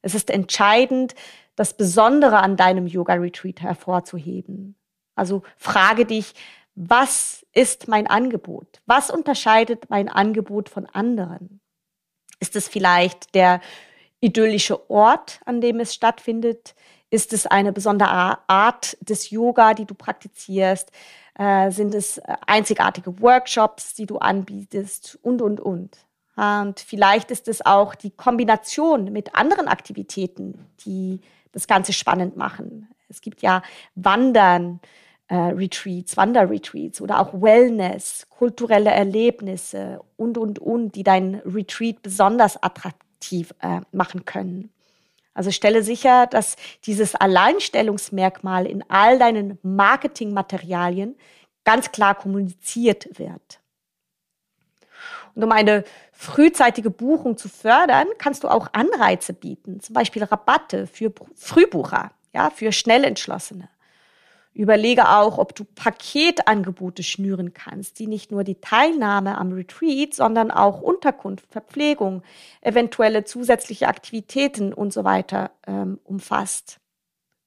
Es 0.00 0.14
ist 0.14 0.30
entscheidend, 0.30 1.14
das 1.56 1.76
Besondere 1.76 2.38
an 2.38 2.56
deinem 2.56 2.86
Yoga-Retreat 2.86 3.60
hervorzuheben. 3.60 4.76
Also 5.14 5.42
frage 5.56 6.06
dich, 6.06 6.34
was 6.74 7.46
ist 7.52 7.88
mein 7.88 8.06
Angebot? 8.06 8.80
Was 8.86 9.10
unterscheidet 9.10 9.90
mein 9.90 10.08
Angebot 10.08 10.68
von 10.68 10.86
anderen? 10.86 11.60
Ist 12.40 12.56
es 12.56 12.68
vielleicht 12.68 13.34
der 13.34 13.60
idyllische 14.20 14.90
Ort, 14.90 15.40
an 15.44 15.60
dem 15.60 15.78
es 15.80 15.94
stattfindet? 15.94 16.74
Ist 17.14 17.32
es 17.32 17.46
eine 17.46 17.72
besondere 17.72 18.38
Art 18.48 18.96
des 19.00 19.30
Yoga, 19.30 19.74
die 19.74 19.84
du 19.84 19.94
praktizierst? 19.94 20.90
Äh, 21.38 21.70
sind 21.70 21.94
es 21.94 22.18
äh, 22.18 22.34
einzigartige 22.44 23.20
Workshops, 23.20 23.94
die 23.94 24.06
du 24.06 24.18
anbietest? 24.18 25.16
Und, 25.22 25.40
und, 25.40 25.60
und. 25.60 25.96
Und 26.34 26.80
vielleicht 26.80 27.30
ist 27.30 27.46
es 27.46 27.64
auch 27.64 27.94
die 27.94 28.10
Kombination 28.10 29.12
mit 29.12 29.36
anderen 29.36 29.68
Aktivitäten, 29.68 30.66
die 30.84 31.20
das 31.52 31.68
Ganze 31.68 31.92
spannend 31.92 32.36
machen. 32.36 32.88
Es 33.08 33.20
gibt 33.20 33.42
ja 33.42 33.62
Wandern, 33.94 34.80
äh, 35.28 35.36
Retreats, 35.36 36.16
Wanderretreats 36.16 37.00
oder 37.00 37.20
auch 37.20 37.32
Wellness, 37.32 38.26
kulturelle 38.28 38.90
Erlebnisse 38.90 40.00
und, 40.16 40.36
und, 40.36 40.58
und, 40.58 40.96
die 40.96 41.04
dein 41.04 41.36
Retreat 41.44 42.02
besonders 42.02 42.60
attraktiv 42.60 43.54
äh, 43.60 43.82
machen 43.92 44.24
können. 44.24 44.72
Also 45.34 45.50
stelle 45.50 45.82
sicher, 45.82 46.26
dass 46.26 46.56
dieses 46.84 47.14
Alleinstellungsmerkmal 47.14 48.66
in 48.66 48.88
all 48.88 49.18
deinen 49.18 49.58
Marketingmaterialien 49.62 51.16
ganz 51.64 51.92
klar 51.92 52.14
kommuniziert 52.14 53.18
wird. 53.18 53.60
Und 55.34 55.42
um 55.42 55.50
eine 55.50 55.84
frühzeitige 56.12 56.90
Buchung 56.90 57.36
zu 57.36 57.48
fördern, 57.48 58.06
kannst 58.18 58.44
du 58.44 58.48
auch 58.48 58.68
Anreize 58.72 59.32
bieten, 59.32 59.80
zum 59.80 59.94
Beispiel 59.94 60.22
Rabatte 60.22 60.86
für 60.86 61.12
Frühbucher, 61.34 62.12
ja, 62.32 62.50
für 62.50 62.70
Schnellentschlossene. 62.70 63.68
Überlege 64.54 65.08
auch, 65.08 65.38
ob 65.38 65.54
du 65.56 65.64
Paketangebote 65.64 67.02
schnüren 67.02 67.54
kannst, 67.54 67.98
die 67.98 68.06
nicht 68.06 68.30
nur 68.30 68.44
die 68.44 68.60
Teilnahme 68.60 69.36
am 69.36 69.52
Retreat, 69.52 70.14
sondern 70.14 70.52
auch 70.52 70.80
Unterkunft, 70.80 71.46
Verpflegung, 71.50 72.22
eventuelle 72.60 73.24
zusätzliche 73.24 73.88
Aktivitäten 73.88 74.72
und 74.72 74.92
so 74.92 75.02
weiter 75.02 75.50
ähm, 75.66 75.98
umfasst. 76.04 76.78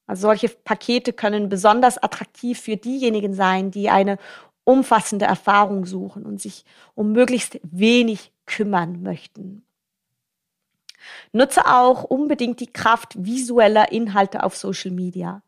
Also 0.05 0.27
solche 0.27 0.49
Pakete 0.49 1.13
können 1.13 1.47
besonders 1.47 1.97
attraktiv 1.97 2.59
für 2.59 2.75
diejenigen 2.75 3.33
sein, 3.33 3.71
die 3.71 3.89
eine 3.89 4.17
umfassende 4.65 5.25
Erfahrung 5.25 5.85
suchen 5.85 6.25
und 6.25 6.41
sich 6.41 6.65
um 6.93 7.13
möglichst 7.13 7.59
wenig 7.63 8.33
kümmern 8.45 9.01
möchten. 9.01 9.63
Nutze 11.31 11.65
auch 11.65 12.03
unbedingt 12.03 12.59
die 12.59 12.71
Kraft 12.71 13.13
visueller 13.17 13.93
Inhalte 13.93 14.43
auf 14.43 14.57
Social 14.57 14.91
Media. 14.91 15.41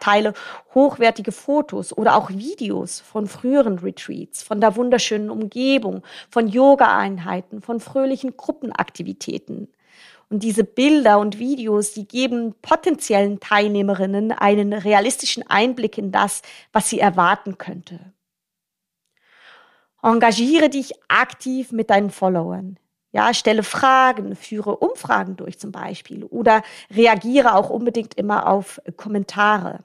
Teile 0.00 0.34
hochwertige 0.74 1.32
Fotos 1.32 1.96
oder 1.96 2.16
auch 2.16 2.30
Videos 2.30 3.00
von 3.00 3.26
früheren 3.26 3.78
Retreats, 3.78 4.42
von 4.42 4.60
der 4.60 4.76
wunderschönen 4.76 5.30
Umgebung, 5.30 6.02
von 6.30 6.48
Yoga-Einheiten, 6.48 7.62
von 7.62 7.80
fröhlichen 7.80 8.36
Gruppenaktivitäten. 8.36 9.68
Und 10.28 10.42
diese 10.42 10.64
Bilder 10.64 11.20
und 11.20 11.38
Videos, 11.38 11.92
die 11.92 12.08
geben 12.08 12.54
potenziellen 12.60 13.38
Teilnehmerinnen 13.38 14.32
einen 14.32 14.72
realistischen 14.72 15.48
Einblick 15.48 15.98
in 15.98 16.10
das, 16.10 16.42
was 16.72 16.90
sie 16.90 16.98
erwarten 16.98 17.58
könnte. 17.58 18.12
Engagiere 20.02 20.68
dich 20.68 20.92
aktiv 21.08 21.72
mit 21.72 21.90
deinen 21.90 22.10
Followern. 22.10 22.78
Ja, 23.16 23.32
stelle 23.32 23.62
Fragen, 23.62 24.36
führe 24.36 24.76
Umfragen 24.76 25.36
durch 25.36 25.58
zum 25.58 25.72
Beispiel 25.72 26.24
oder 26.24 26.62
reagiere 26.94 27.54
auch 27.54 27.70
unbedingt 27.70 28.12
immer 28.12 28.46
auf 28.46 28.78
Kommentare. 28.98 29.84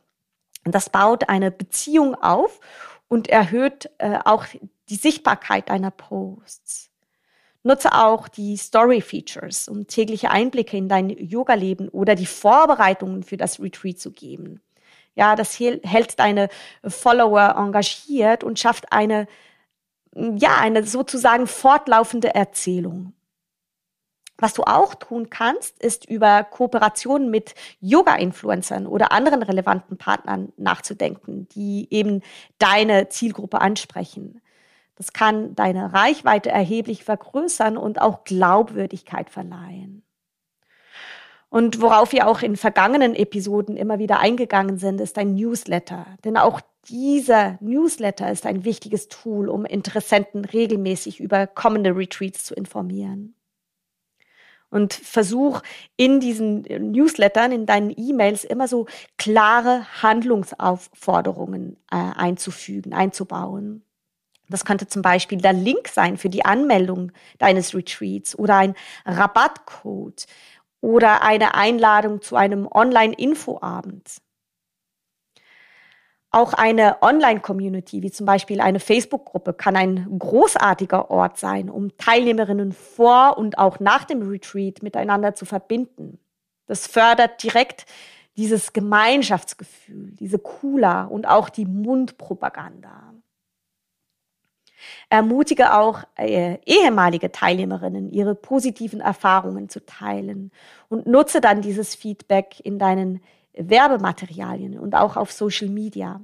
Das 0.65 0.89
baut 0.89 1.29
eine 1.29 1.49
Beziehung 1.49 2.13
auf 2.15 2.59
und 3.07 3.29
erhöht 3.29 3.89
äh, 3.99 4.19
auch 4.25 4.43
die 4.89 4.95
Sichtbarkeit 4.95 5.69
deiner 5.69 5.91
Posts. 5.91 6.91
Nutze 7.63 7.93
auch 7.93 8.27
die 8.27 8.57
Story-Features, 8.57 9.69
um 9.69 9.87
tägliche 9.87 10.29
Einblicke 10.29 10.75
in 10.75 10.89
dein 10.89 11.09
Yoga-Leben 11.09 11.87
oder 11.87 12.15
die 12.15 12.25
Vorbereitungen 12.25 13.23
für 13.23 13.37
das 13.37 13.61
Retreat 13.61 13.97
zu 13.97 14.11
geben. 14.11 14.59
Ja, 15.15 15.37
das 15.37 15.57
hält 15.57 16.19
deine 16.19 16.49
Follower 16.85 17.55
engagiert 17.57 18.43
und 18.43 18.59
schafft 18.59 18.91
eine, 18.91 19.25
ja, 20.13 20.57
eine 20.57 20.83
sozusagen 20.83 21.47
fortlaufende 21.47 22.35
Erzählung. 22.35 23.13
Was 24.41 24.55
du 24.55 24.63
auch 24.63 24.95
tun 24.95 25.29
kannst, 25.29 25.77
ist 25.83 26.09
über 26.09 26.43
Kooperationen 26.43 27.29
mit 27.29 27.53
Yoga-Influencern 27.79 28.87
oder 28.87 29.11
anderen 29.11 29.43
relevanten 29.43 29.99
Partnern 29.99 30.51
nachzudenken, 30.57 31.47
die 31.49 31.87
eben 31.91 32.23
deine 32.57 33.07
Zielgruppe 33.09 33.61
ansprechen. 33.61 34.41
Das 34.95 35.13
kann 35.13 35.53
deine 35.53 35.93
Reichweite 35.93 36.49
erheblich 36.49 37.03
vergrößern 37.03 37.77
und 37.77 38.01
auch 38.01 38.23
Glaubwürdigkeit 38.23 39.29
verleihen. 39.29 40.01
Und 41.49 41.79
worauf 41.79 42.11
wir 42.11 42.27
auch 42.27 42.41
in 42.41 42.55
vergangenen 42.55 43.13
Episoden 43.13 43.77
immer 43.77 43.99
wieder 43.99 44.19
eingegangen 44.19 44.79
sind, 44.79 45.01
ist 45.01 45.19
ein 45.19 45.35
Newsletter. 45.35 46.07
Denn 46.25 46.35
auch 46.35 46.61
dieser 46.89 47.59
Newsletter 47.61 48.31
ist 48.31 48.47
ein 48.47 48.63
wichtiges 48.63 49.07
Tool, 49.07 49.49
um 49.49 49.65
Interessenten 49.65 50.45
regelmäßig 50.45 51.19
über 51.19 51.45
kommende 51.45 51.95
Retreats 51.95 52.43
zu 52.43 52.55
informieren 52.55 53.35
und 54.71 54.93
versuch 54.93 55.61
in 55.97 56.19
diesen 56.19 56.61
Newslettern, 56.63 57.51
in 57.51 57.65
deinen 57.67 57.93
E-Mails 57.95 58.43
immer 58.43 58.67
so 58.67 58.87
klare 59.17 59.85
Handlungsaufforderungen 60.01 61.77
äh, 61.91 61.97
einzufügen, 61.97 62.93
einzubauen. 62.93 63.83
Das 64.49 64.65
könnte 64.65 64.87
zum 64.87 65.01
Beispiel 65.01 65.37
der 65.37 65.53
Link 65.53 65.87
sein 65.87 66.17
für 66.17 66.29
die 66.29 66.43
Anmeldung 66.43 67.11
deines 67.37 67.75
Retreats 67.75 68.37
oder 68.37 68.57
ein 68.57 68.75
Rabattcode 69.05 70.25
oder 70.81 71.21
eine 71.21 71.53
Einladung 71.53 72.21
zu 72.21 72.35
einem 72.35 72.67
Online-Infoabend. 72.67 74.21
Auch 76.33 76.53
eine 76.53 77.01
Online-Community, 77.01 78.01
wie 78.03 78.11
zum 78.11 78.25
Beispiel 78.25 78.61
eine 78.61 78.79
Facebook-Gruppe, 78.79 79.53
kann 79.53 79.75
ein 79.75 80.17
großartiger 80.17 81.11
Ort 81.11 81.37
sein, 81.37 81.69
um 81.69 81.97
Teilnehmerinnen 81.97 82.71
vor 82.71 83.37
und 83.37 83.57
auch 83.57 83.81
nach 83.81 84.05
dem 84.05 84.21
Retreat 84.27 84.81
miteinander 84.81 85.35
zu 85.35 85.45
verbinden. 85.45 86.19
Das 86.67 86.87
fördert 86.87 87.43
direkt 87.43 87.85
dieses 88.37 88.71
Gemeinschaftsgefühl, 88.71 90.11
diese 90.11 90.39
Kula 90.39 91.03
und 91.03 91.27
auch 91.27 91.49
die 91.49 91.65
Mundpropaganda. 91.65 93.13
Ermutige 95.09 95.75
auch 95.75 96.03
äh, 96.15 96.57
ehemalige 96.65 97.33
Teilnehmerinnen, 97.33 98.09
ihre 98.09 98.35
positiven 98.35 99.01
Erfahrungen 99.01 99.67
zu 99.67 99.85
teilen 99.85 100.51
und 100.87 101.07
nutze 101.07 101.41
dann 101.41 101.61
dieses 101.61 101.93
Feedback 101.93 102.61
in 102.63 102.79
deinen 102.79 103.21
Werbematerialien 103.53 104.79
und 104.79 104.95
auch 104.95 105.17
auf 105.17 105.31
Social 105.31 105.69
Media. 105.69 106.21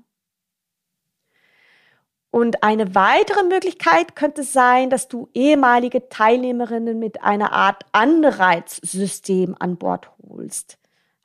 Und 2.29 2.63
eine 2.63 2.93
weitere 2.93 3.43
Möglichkeit 3.43 4.15
könnte 4.15 4.43
sein, 4.43 4.89
dass 4.89 5.07
du 5.07 5.29
ehemalige 5.33 6.09
Teilnehmerinnen 6.09 6.99
mit 6.99 7.23
einer 7.23 7.53
Art 7.53 7.83
Anreizsystem 7.93 9.55
an 9.57 9.77
Bord 9.77 10.11
holst. 10.21 10.77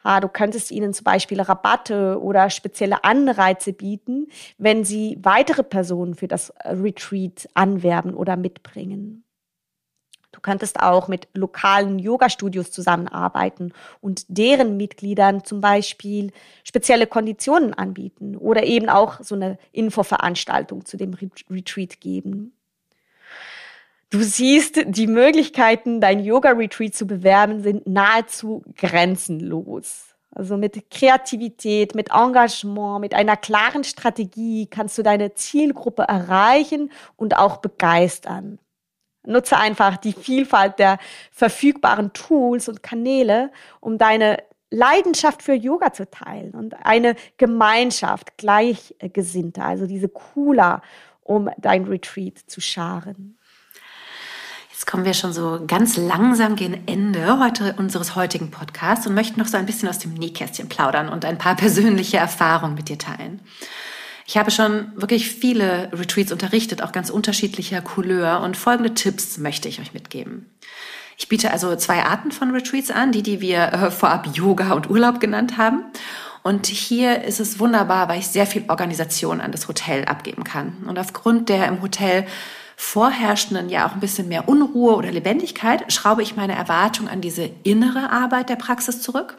Ha, 0.04 0.20
du 0.20 0.28
könntest 0.28 0.70
ihnen 0.70 0.94
zum 0.94 1.04
Beispiel 1.04 1.40
Rabatte 1.40 2.20
oder 2.20 2.50
spezielle 2.50 3.04
Anreize 3.04 3.72
bieten, 3.72 4.28
wenn 4.58 4.84
sie 4.84 5.18
weitere 5.22 5.62
Personen 5.62 6.14
für 6.14 6.28
das 6.28 6.52
Retreat 6.64 7.48
anwerben 7.54 8.14
oder 8.14 8.36
mitbringen. 8.36 9.24
Du 10.32 10.40
könntest 10.40 10.80
auch 10.80 11.08
mit 11.08 11.28
lokalen 11.34 11.98
Yoga-Studios 11.98 12.70
zusammenarbeiten 12.70 13.72
und 14.00 14.24
deren 14.28 14.76
Mitgliedern 14.76 15.44
zum 15.44 15.60
Beispiel 15.60 16.32
spezielle 16.64 17.06
Konditionen 17.06 17.74
anbieten 17.74 18.36
oder 18.36 18.64
eben 18.64 18.88
auch 18.88 19.20
so 19.22 19.34
eine 19.34 19.58
Infoveranstaltung 19.72 20.84
zu 20.86 20.96
dem 20.96 21.14
Retreat 21.50 22.00
geben. 22.00 22.52
Du 24.08 24.20
siehst, 24.20 24.80
die 24.86 25.06
Möglichkeiten, 25.06 26.00
dein 26.00 26.20
Yoga-Retreat 26.20 26.94
zu 26.94 27.06
bewerben, 27.06 27.62
sind 27.62 27.86
nahezu 27.86 28.62
grenzenlos. 28.76 30.12
Also 30.34 30.56
mit 30.56 30.90
Kreativität, 30.90 31.94
mit 31.94 32.10
Engagement, 32.10 33.00
mit 33.00 33.14
einer 33.14 33.36
klaren 33.36 33.84
Strategie 33.84 34.66
kannst 34.66 34.96
du 34.96 35.02
deine 35.02 35.34
Zielgruppe 35.34 36.02
erreichen 36.02 36.90
und 37.16 37.36
auch 37.36 37.58
begeistern. 37.58 38.58
Nutze 39.24 39.56
einfach 39.56 39.96
die 39.96 40.12
Vielfalt 40.12 40.78
der 40.78 40.98
verfügbaren 41.30 42.12
Tools 42.12 42.68
und 42.68 42.82
Kanäle, 42.82 43.50
um 43.80 43.98
deine 43.98 44.38
Leidenschaft 44.70 45.42
für 45.42 45.52
Yoga 45.52 45.92
zu 45.92 46.10
teilen 46.10 46.52
und 46.52 46.74
eine 46.84 47.14
Gemeinschaft 47.36 48.38
Gleichgesinnter, 48.38 49.64
also 49.64 49.86
diese 49.86 50.08
Kula, 50.08 50.82
um 51.22 51.50
dein 51.58 51.84
Retreat 51.84 52.38
zu 52.38 52.60
scharen. 52.60 53.38
Jetzt 54.72 54.86
kommen 54.90 55.04
wir 55.04 55.14
schon 55.14 55.32
so 55.32 55.62
ganz 55.66 55.96
langsam 55.96 56.56
gegen 56.56 56.88
Ende 56.88 57.38
heute 57.38 57.74
unseres 57.78 58.16
heutigen 58.16 58.50
Podcasts 58.50 59.06
und 59.06 59.14
möchten 59.14 59.38
noch 59.38 59.46
so 59.46 59.56
ein 59.56 59.66
bisschen 59.66 59.88
aus 59.88 60.00
dem 60.00 60.14
Nähkästchen 60.14 60.68
plaudern 60.68 61.08
und 61.08 61.24
ein 61.24 61.38
paar 61.38 61.54
persönliche 61.56 62.16
Erfahrungen 62.16 62.74
mit 62.74 62.88
dir 62.88 62.98
teilen. 62.98 63.40
Ich 64.26 64.36
habe 64.36 64.50
schon 64.50 64.92
wirklich 64.94 65.30
viele 65.30 65.90
Retreats 65.92 66.32
unterrichtet, 66.32 66.82
auch 66.82 66.92
ganz 66.92 67.10
unterschiedlicher 67.10 67.80
Couleur 67.80 68.40
und 68.40 68.56
folgende 68.56 68.94
Tipps 68.94 69.38
möchte 69.38 69.68
ich 69.68 69.80
euch 69.80 69.94
mitgeben. 69.94 70.46
Ich 71.18 71.28
biete 71.28 71.50
also 71.50 71.74
zwei 71.76 72.02
Arten 72.04 72.32
von 72.32 72.50
Retreats 72.50 72.90
an, 72.90 73.12
die, 73.12 73.22
die 73.22 73.40
wir 73.40 73.72
äh, 73.72 73.90
vorab 73.90 74.28
Yoga 74.34 74.72
und 74.72 74.90
Urlaub 74.90 75.20
genannt 75.20 75.56
haben. 75.58 75.84
Und 76.42 76.66
hier 76.66 77.22
ist 77.22 77.38
es 77.38 77.60
wunderbar, 77.60 78.08
weil 78.08 78.18
ich 78.18 78.26
sehr 78.26 78.46
viel 78.46 78.64
Organisation 78.68 79.40
an 79.40 79.52
das 79.52 79.68
Hotel 79.68 80.04
abgeben 80.06 80.42
kann. 80.42 80.78
Und 80.88 80.98
aufgrund 80.98 81.48
der 81.48 81.68
im 81.68 81.82
Hotel 81.82 82.26
vorherrschenden 82.76 83.68
ja 83.68 83.86
auch 83.86 83.92
ein 83.92 84.00
bisschen 84.00 84.26
mehr 84.26 84.48
Unruhe 84.48 84.96
oder 84.96 85.12
Lebendigkeit 85.12 85.92
schraube 85.92 86.22
ich 86.22 86.34
meine 86.34 86.56
Erwartung 86.56 87.08
an 87.08 87.20
diese 87.20 87.48
innere 87.62 88.10
Arbeit 88.10 88.48
der 88.48 88.56
Praxis 88.56 89.00
zurück 89.00 89.38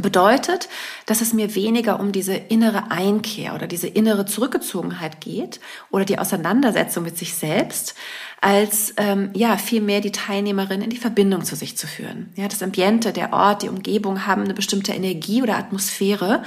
bedeutet, 0.00 0.68
dass 1.06 1.20
es 1.20 1.32
mir 1.32 1.54
weniger 1.54 2.00
um 2.00 2.12
diese 2.12 2.34
innere 2.34 2.90
Einkehr 2.90 3.54
oder 3.54 3.66
diese 3.66 3.88
innere 3.88 4.26
Zurückgezogenheit 4.26 5.20
geht 5.20 5.60
oder 5.90 6.04
die 6.04 6.18
Auseinandersetzung 6.18 7.04
mit 7.04 7.18
sich 7.18 7.34
selbst, 7.34 7.94
als 8.40 8.94
ähm, 8.96 9.30
ja 9.34 9.56
vielmehr 9.56 10.00
die 10.00 10.12
Teilnehmerin 10.12 10.82
in 10.82 10.90
die 10.90 10.96
Verbindung 10.96 11.44
zu 11.44 11.56
sich 11.56 11.76
zu 11.76 11.86
führen. 11.86 12.32
Ja, 12.36 12.48
das 12.48 12.62
Ambiente, 12.62 13.12
der 13.12 13.32
Ort, 13.32 13.62
die 13.62 13.68
Umgebung 13.68 14.26
haben 14.26 14.44
eine 14.44 14.54
bestimmte 14.54 14.92
Energie 14.92 15.42
oder 15.42 15.56
Atmosphäre. 15.56 16.42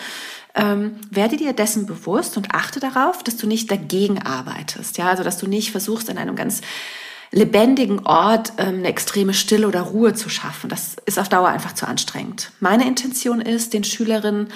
Ähm, 0.53 0.95
werde 1.09 1.37
dir 1.37 1.53
dessen 1.53 1.85
bewusst 1.85 2.35
und 2.35 2.53
achte 2.53 2.81
darauf, 2.81 3.23
dass 3.23 3.37
du 3.37 3.47
nicht 3.47 3.71
dagegen 3.71 4.21
arbeitest. 4.21 4.97
Ja, 4.97 5.09
also 5.09 5.23
dass 5.23 5.37
du 5.37 5.47
nicht 5.47 5.71
versuchst 5.71 6.09
in 6.09 6.17
einem 6.17 6.35
ganz 6.35 6.61
lebendigen 7.31 8.05
Ort 8.05 8.53
ähm, 8.57 8.79
eine 8.79 8.87
extreme 8.87 9.33
Stille 9.33 9.67
oder 9.67 9.81
Ruhe 9.81 10.13
zu 10.13 10.29
schaffen. 10.29 10.69
Das 10.69 10.95
ist 11.05 11.17
auf 11.17 11.29
Dauer 11.29 11.49
einfach 11.49 11.73
zu 11.73 11.87
anstrengend. 11.87 12.51
Meine 12.59 12.87
Intention 12.87 13.41
ist, 13.41 13.73
den 13.73 13.83
Schülerinnen 13.83 14.49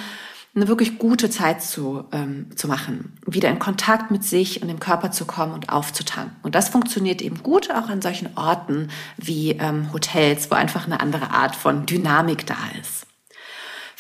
eine 0.56 0.68
wirklich 0.70 1.00
gute 1.00 1.30
Zeit 1.30 1.62
zu, 1.62 2.06
ähm, 2.14 2.48
zu 2.56 2.68
machen, 2.70 3.18
wieder 3.26 3.50
in 3.50 3.60
Kontakt 3.60 4.10
mit 4.10 4.24
sich 4.24 4.62
und 4.62 4.70
dem 4.70 4.80
Körper 4.80 5.12
zu 5.12 5.26
kommen 5.26 5.54
und 5.54 5.70
aufzutanken. 5.70 6.36
Und 6.44 6.56
das 6.56 6.70
funktioniert 6.70 7.22
eben 7.22 7.44
gut 7.44 7.72
auch 7.72 7.90
an 7.90 8.02
solchen 8.02 8.38
Orten 8.38 8.90
wie 9.18 9.52
ähm, 9.52 9.92
Hotels, 9.92 10.50
wo 10.50 10.56
einfach 10.56 10.86
eine 10.86 11.02
andere 11.02 11.32
Art 11.32 11.56
von 11.56 11.86
Dynamik 11.86 12.46
da 12.46 12.56
ist 12.82 13.05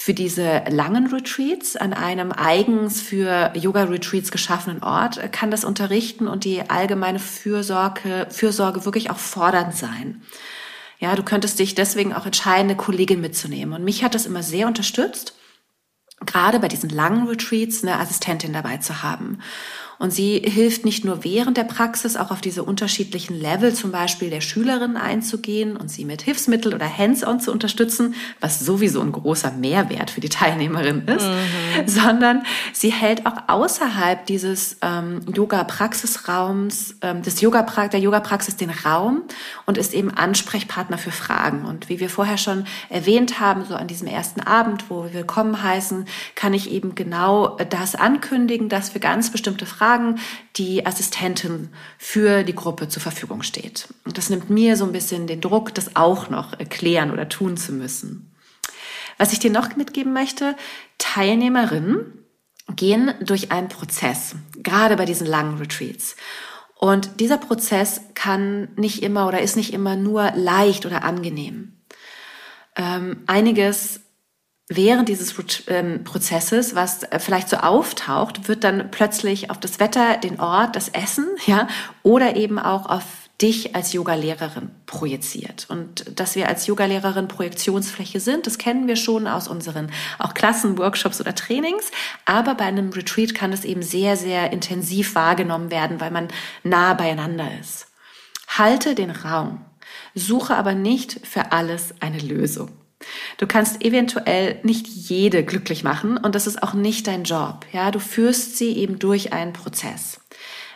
für 0.05 0.13
diese 0.13 0.61
langen 0.69 1.07
Retreats 1.07 1.75
an 1.75 1.91
einem 1.91 2.31
eigens 2.31 3.01
für 3.01 3.51
Yoga-Retreats 3.55 4.29
geschaffenen 4.29 4.83
Ort 4.83 5.31
kann 5.31 5.49
das 5.49 5.65
Unterrichten 5.65 6.27
und 6.27 6.43
die 6.43 6.61
allgemeine 6.69 7.17
Fürsorge, 7.17 8.27
Fürsorge 8.29 8.85
wirklich 8.85 9.09
auch 9.09 9.17
fordernd 9.17 9.75
sein. 9.75 10.21
Ja, 10.99 11.15
du 11.15 11.23
könntest 11.23 11.57
dich 11.57 11.73
deswegen 11.73 12.13
auch 12.13 12.27
entscheiden, 12.27 12.69
eine 12.69 12.75
Kollegin 12.75 13.19
mitzunehmen. 13.19 13.73
Und 13.73 13.83
mich 13.83 14.03
hat 14.03 14.13
das 14.13 14.27
immer 14.27 14.43
sehr 14.43 14.67
unterstützt, 14.67 15.33
gerade 16.23 16.59
bei 16.59 16.67
diesen 16.67 16.91
langen 16.91 17.27
Retreats 17.27 17.81
eine 17.81 17.97
Assistentin 17.97 18.53
dabei 18.53 18.77
zu 18.77 19.01
haben. 19.01 19.39
Und 19.99 20.11
sie 20.11 20.39
hilft 20.39 20.85
nicht 20.85 21.05
nur 21.05 21.23
während 21.23 21.57
der 21.57 21.63
Praxis 21.63 22.15
auch 22.17 22.31
auf 22.31 22.41
diese 22.41 22.63
unterschiedlichen 22.63 23.39
Level 23.39 23.73
zum 23.73 23.91
Beispiel 23.91 24.29
der 24.29 24.41
Schülerinnen 24.41 24.97
einzugehen 24.97 25.77
und 25.77 25.89
sie 25.89 26.05
mit 26.05 26.21
Hilfsmittel 26.21 26.73
oder 26.73 26.85
Hands-on 26.85 27.39
zu 27.39 27.51
unterstützen, 27.51 28.15
was 28.39 28.59
sowieso 28.59 29.01
ein 29.01 29.11
großer 29.11 29.51
Mehrwert 29.51 30.11
für 30.11 30.21
die 30.21 30.29
Teilnehmerin 30.29 31.07
ist, 31.07 31.25
mhm. 31.25 31.87
sondern 31.87 32.43
sie 32.73 32.91
hält 32.91 33.25
auch 33.25 33.37
außerhalb 33.47 34.25
dieses 34.25 34.77
ähm, 34.81 35.21
Yoga-Praxisraums, 35.33 36.95
ähm, 37.01 37.21
des 37.21 37.41
Yoga 37.41 37.61
der 37.87 37.99
Yoga-Praxis 37.99 38.57
den 38.57 38.69
Raum 38.69 39.23
und 39.65 39.77
ist 39.77 39.93
eben 39.93 40.11
Ansprechpartner 40.11 40.97
für 40.97 41.11
Fragen. 41.11 41.65
Und 41.65 41.89
wie 41.89 41.99
wir 41.99 42.09
vorher 42.09 42.37
schon 42.37 42.65
erwähnt 42.89 43.39
haben, 43.39 43.65
so 43.65 43.75
an 43.75 43.87
diesem 43.87 44.07
ersten 44.07 44.41
Abend, 44.41 44.89
wo 44.89 45.05
wir 45.05 45.13
willkommen 45.13 45.61
heißen, 45.61 46.05
kann 46.35 46.53
ich 46.53 46.71
eben 46.71 46.95
genau 46.95 47.57
das 47.69 47.95
ankündigen, 47.95 48.69
dass 48.69 48.89
für 48.89 48.99
ganz 48.99 49.31
bestimmte 49.31 49.65
Fragen 49.65 49.85
Fragen 49.95 50.19
die 50.57 50.85
Assistentin 50.85 51.69
für 51.97 52.43
die 52.43 52.55
Gruppe 52.55 52.89
zur 52.89 53.01
Verfügung 53.01 53.43
steht. 53.43 53.87
Und 54.03 54.17
das 54.17 54.29
nimmt 54.29 54.49
mir 54.49 54.75
so 54.75 54.83
ein 54.85 54.91
bisschen 54.91 55.25
den 55.25 55.39
Druck, 55.39 55.73
das 55.73 55.95
auch 55.95 56.29
noch 56.29 56.57
erklären 56.59 57.11
oder 57.11 57.29
tun 57.29 57.55
zu 57.55 57.71
müssen. 57.71 58.35
Was 59.17 59.31
ich 59.31 59.39
dir 59.39 59.51
noch 59.51 59.75
mitgeben 59.77 60.11
möchte, 60.11 60.57
Teilnehmerinnen 60.97 62.25
gehen 62.75 63.13
durch 63.21 63.51
einen 63.51 63.69
Prozess, 63.69 64.35
gerade 64.57 64.97
bei 64.97 65.05
diesen 65.05 65.27
langen 65.27 65.57
Retreats. 65.59 66.17
Und 66.77 67.21
dieser 67.21 67.37
Prozess 67.37 68.01
kann 68.15 68.67
nicht 68.75 69.01
immer 69.01 69.27
oder 69.27 69.41
ist 69.41 69.55
nicht 69.55 69.71
immer 69.71 69.95
nur 69.95 70.31
leicht 70.35 70.85
oder 70.85 71.03
angenehm. 71.03 71.71
Ähm, 72.75 73.23
einiges 73.27 74.01
während 74.67 75.09
dieses 75.09 75.33
ähm, 75.67 76.03
Prozesses, 76.03 76.75
was 76.75 77.03
äh, 77.03 77.19
vielleicht 77.19 77.49
so 77.49 77.57
auftaucht, 77.57 78.47
wird 78.47 78.63
dann 78.63 78.89
plötzlich 78.91 79.49
auf 79.49 79.59
das 79.59 79.79
Wetter, 79.79 80.17
den 80.17 80.39
Ort, 80.39 80.75
das 80.75 80.89
Essen, 80.89 81.27
ja, 81.45 81.67
oder 82.03 82.35
eben 82.35 82.59
auch 82.59 82.87
auf 82.87 83.03
dich 83.41 83.75
als 83.75 83.91
Yogalehrerin 83.91 84.71
projiziert. 84.85 85.65
Und 85.69 86.17
dass 86.17 86.35
wir 86.35 86.47
als 86.47 86.67
Yogalehrerin 86.67 87.27
Projektionsfläche 87.27 88.21
sind, 88.21 88.47
das 88.47 88.57
kennen 88.57 88.87
wir 88.87 88.95
schon 88.95 89.27
aus 89.27 89.49
unseren 89.49 89.91
auch 90.19 90.33
Klassen, 90.33 90.77
Workshops 90.77 91.19
oder 91.19 91.35
Trainings. 91.35 91.91
Aber 92.23 92.55
bei 92.55 92.63
einem 92.63 92.91
Retreat 92.91 93.35
kann 93.35 93.51
es 93.51 93.65
eben 93.65 93.81
sehr, 93.81 94.15
sehr 94.15 94.53
intensiv 94.53 95.15
wahrgenommen 95.15 95.69
werden, 95.69 95.99
weil 95.99 96.11
man 96.11 96.29
nah 96.63 96.93
beieinander 96.93 97.47
ist. 97.59 97.87
Halte 98.47 98.95
den 98.95 99.11
Raum. 99.11 99.65
Suche 100.13 100.55
aber 100.55 100.73
nicht 100.73 101.19
für 101.27 101.51
alles 101.51 101.93
eine 101.99 102.19
Lösung. 102.19 102.69
Du 103.37 103.47
kannst 103.47 103.83
eventuell 103.83 104.59
nicht 104.63 104.87
jede 104.87 105.43
glücklich 105.43 105.83
machen 105.83 106.17
und 106.17 106.35
das 106.35 106.47
ist 106.47 106.61
auch 106.63 106.73
nicht 106.73 107.07
dein 107.07 107.23
Job. 107.23 107.65
Ja, 107.71 107.91
du 107.91 107.99
führst 107.99 108.57
sie 108.57 108.77
eben 108.77 108.99
durch 108.99 109.33
einen 109.33 109.53
Prozess. 109.53 110.19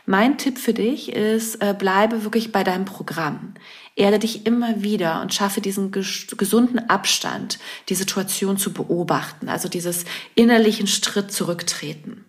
Mein 0.05 0.37
Tipp 0.37 0.57
für 0.57 0.73
dich 0.73 1.13
ist, 1.13 1.61
äh, 1.61 1.75
bleibe 1.77 2.23
wirklich 2.23 2.51
bei 2.51 2.63
deinem 2.63 2.85
Programm. 2.85 3.53
Erde 3.95 4.17
dich 4.17 4.45
immer 4.45 4.81
wieder 4.81 5.21
und 5.21 5.33
schaffe 5.33 5.61
diesen 5.61 5.91
gesunden 5.91 6.89
Abstand, 6.89 7.59
die 7.89 7.95
Situation 7.95 8.57
zu 8.57 8.73
beobachten, 8.73 9.49
also 9.49 9.69
dieses 9.69 10.05
innerlichen 10.35 10.87
Schritt 10.87 11.31
zurücktreten. 11.31 12.25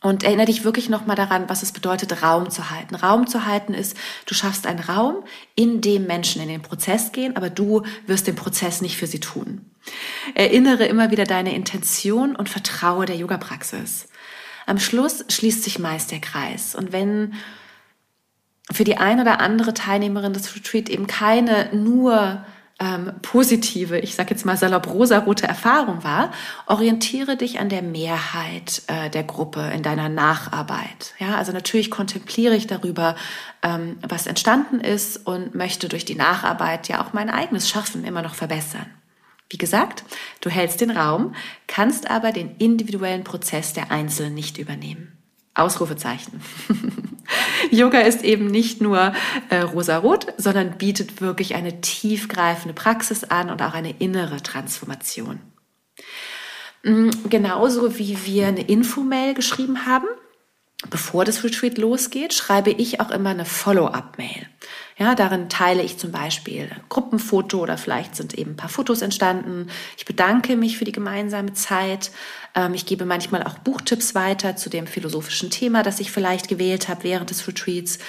Und 0.00 0.22
erinnere 0.22 0.46
dich 0.46 0.62
wirklich 0.62 0.88
nochmal 0.88 1.16
daran, 1.16 1.48
was 1.48 1.64
es 1.64 1.72
bedeutet, 1.72 2.22
Raum 2.22 2.50
zu 2.50 2.70
halten. 2.70 2.94
Raum 2.94 3.26
zu 3.26 3.46
halten 3.46 3.74
ist, 3.74 3.96
du 4.26 4.34
schaffst 4.34 4.66
einen 4.66 4.78
Raum, 4.78 5.24
in 5.56 5.80
dem 5.80 6.06
Menschen 6.06 6.40
in 6.40 6.48
den 6.48 6.62
Prozess 6.62 7.10
gehen, 7.10 7.36
aber 7.36 7.50
du 7.50 7.82
wirst 8.06 8.28
den 8.28 8.36
Prozess 8.36 8.80
nicht 8.80 8.96
für 8.96 9.08
sie 9.08 9.18
tun. 9.18 9.68
Erinnere 10.34 10.84
immer 10.84 11.10
wieder 11.10 11.24
deine 11.24 11.52
Intention 11.54 12.36
und 12.36 12.48
vertraue 12.48 13.06
der 13.06 13.16
Yoga-Praxis. 13.16 14.06
Am 14.66 14.78
Schluss 14.78 15.24
schließt 15.28 15.64
sich 15.64 15.80
meist 15.80 16.12
der 16.12 16.20
Kreis. 16.20 16.76
Und 16.76 16.92
wenn 16.92 17.34
für 18.70 18.84
die 18.84 18.98
ein 18.98 19.20
oder 19.20 19.40
andere 19.40 19.74
Teilnehmerin 19.74 20.32
des 20.32 20.54
Retreat 20.54 20.88
eben 20.90 21.06
keine 21.06 21.74
nur 21.74 22.44
ähm, 22.80 23.12
positive, 23.22 23.98
ich 23.98 24.14
sage 24.14 24.30
jetzt 24.30 24.46
mal 24.46 24.56
salopp 24.56 24.86
rosarote 24.86 25.46
Erfahrung 25.46 26.04
war, 26.04 26.32
orientiere 26.66 27.36
dich 27.36 27.58
an 27.58 27.68
der 27.68 27.82
Mehrheit 27.82 28.82
äh, 28.86 29.10
der 29.10 29.24
Gruppe 29.24 29.70
in 29.74 29.82
deiner 29.82 30.08
Nacharbeit. 30.08 31.14
Ja, 31.18 31.36
also 31.36 31.52
natürlich 31.52 31.90
kontempliere 31.90 32.54
ich 32.54 32.66
darüber, 32.68 33.16
ähm, 33.62 33.98
was 34.08 34.26
entstanden 34.26 34.80
ist 34.80 35.26
und 35.26 35.54
möchte 35.54 35.88
durch 35.88 36.04
die 36.04 36.14
Nacharbeit 36.14 36.88
ja 36.88 37.04
auch 37.04 37.12
mein 37.12 37.30
eigenes 37.30 37.68
Schaffen 37.68 38.04
immer 38.04 38.22
noch 38.22 38.36
verbessern. 38.36 38.86
Wie 39.50 39.58
gesagt, 39.58 40.04
du 40.40 40.50
hältst 40.50 40.80
den 40.80 40.90
Raum, 40.90 41.34
kannst 41.66 42.10
aber 42.10 42.32
den 42.32 42.56
individuellen 42.56 43.24
Prozess 43.24 43.72
der 43.72 43.90
Einzelnen 43.90 44.34
nicht 44.34 44.58
übernehmen. 44.58 45.17
Ausrufezeichen. 45.54 46.40
Yoga 47.70 48.00
ist 48.00 48.22
eben 48.22 48.46
nicht 48.46 48.80
nur 48.80 49.12
äh, 49.50 49.58
rosarot, 49.58 50.26
sondern 50.36 50.78
bietet 50.78 51.20
wirklich 51.20 51.54
eine 51.54 51.80
tiefgreifende 51.80 52.74
Praxis 52.74 53.24
an 53.24 53.50
und 53.50 53.60
auch 53.62 53.74
eine 53.74 53.94
innere 53.98 54.42
Transformation. 54.42 55.40
Mm, 56.84 57.10
genauso 57.28 57.98
wie 57.98 58.16
wir 58.24 58.48
eine 58.48 58.62
Infomail 58.62 59.34
geschrieben 59.34 59.86
haben, 59.86 60.06
bevor 60.90 61.24
das 61.24 61.42
Retreat 61.44 61.76
losgeht, 61.76 62.34
schreibe 62.34 62.70
ich 62.70 63.00
auch 63.00 63.10
immer 63.10 63.30
eine 63.30 63.44
Follow-up-Mail. 63.44 64.46
Ja, 64.98 65.14
darin 65.14 65.48
teile 65.48 65.82
ich 65.84 65.96
zum 65.96 66.10
Beispiel 66.10 66.64
ein 66.74 66.80
Gruppenfoto 66.88 67.60
oder 67.60 67.78
vielleicht 67.78 68.16
sind 68.16 68.34
eben 68.34 68.52
ein 68.52 68.56
paar 68.56 68.68
Fotos 68.68 69.00
entstanden. 69.00 69.68
Ich 69.96 70.04
bedanke 70.04 70.56
mich 70.56 70.76
für 70.76 70.84
die 70.84 70.92
gemeinsame 70.92 71.52
Zeit. 71.52 72.10
Ähm, 72.56 72.74
ich 72.74 72.84
gebe 72.84 73.04
manchmal 73.04 73.44
auch 73.44 73.58
Buchtipps 73.58 74.16
weiter 74.16 74.56
zu 74.56 74.68
dem 74.68 74.88
philosophischen 74.88 75.50
Thema, 75.50 75.84
das 75.84 76.00
ich 76.00 76.10
vielleicht 76.10 76.48
gewählt 76.48 76.88
habe 76.88 77.04
während 77.04 77.30
des 77.30 77.46
Retreats. 77.46 78.00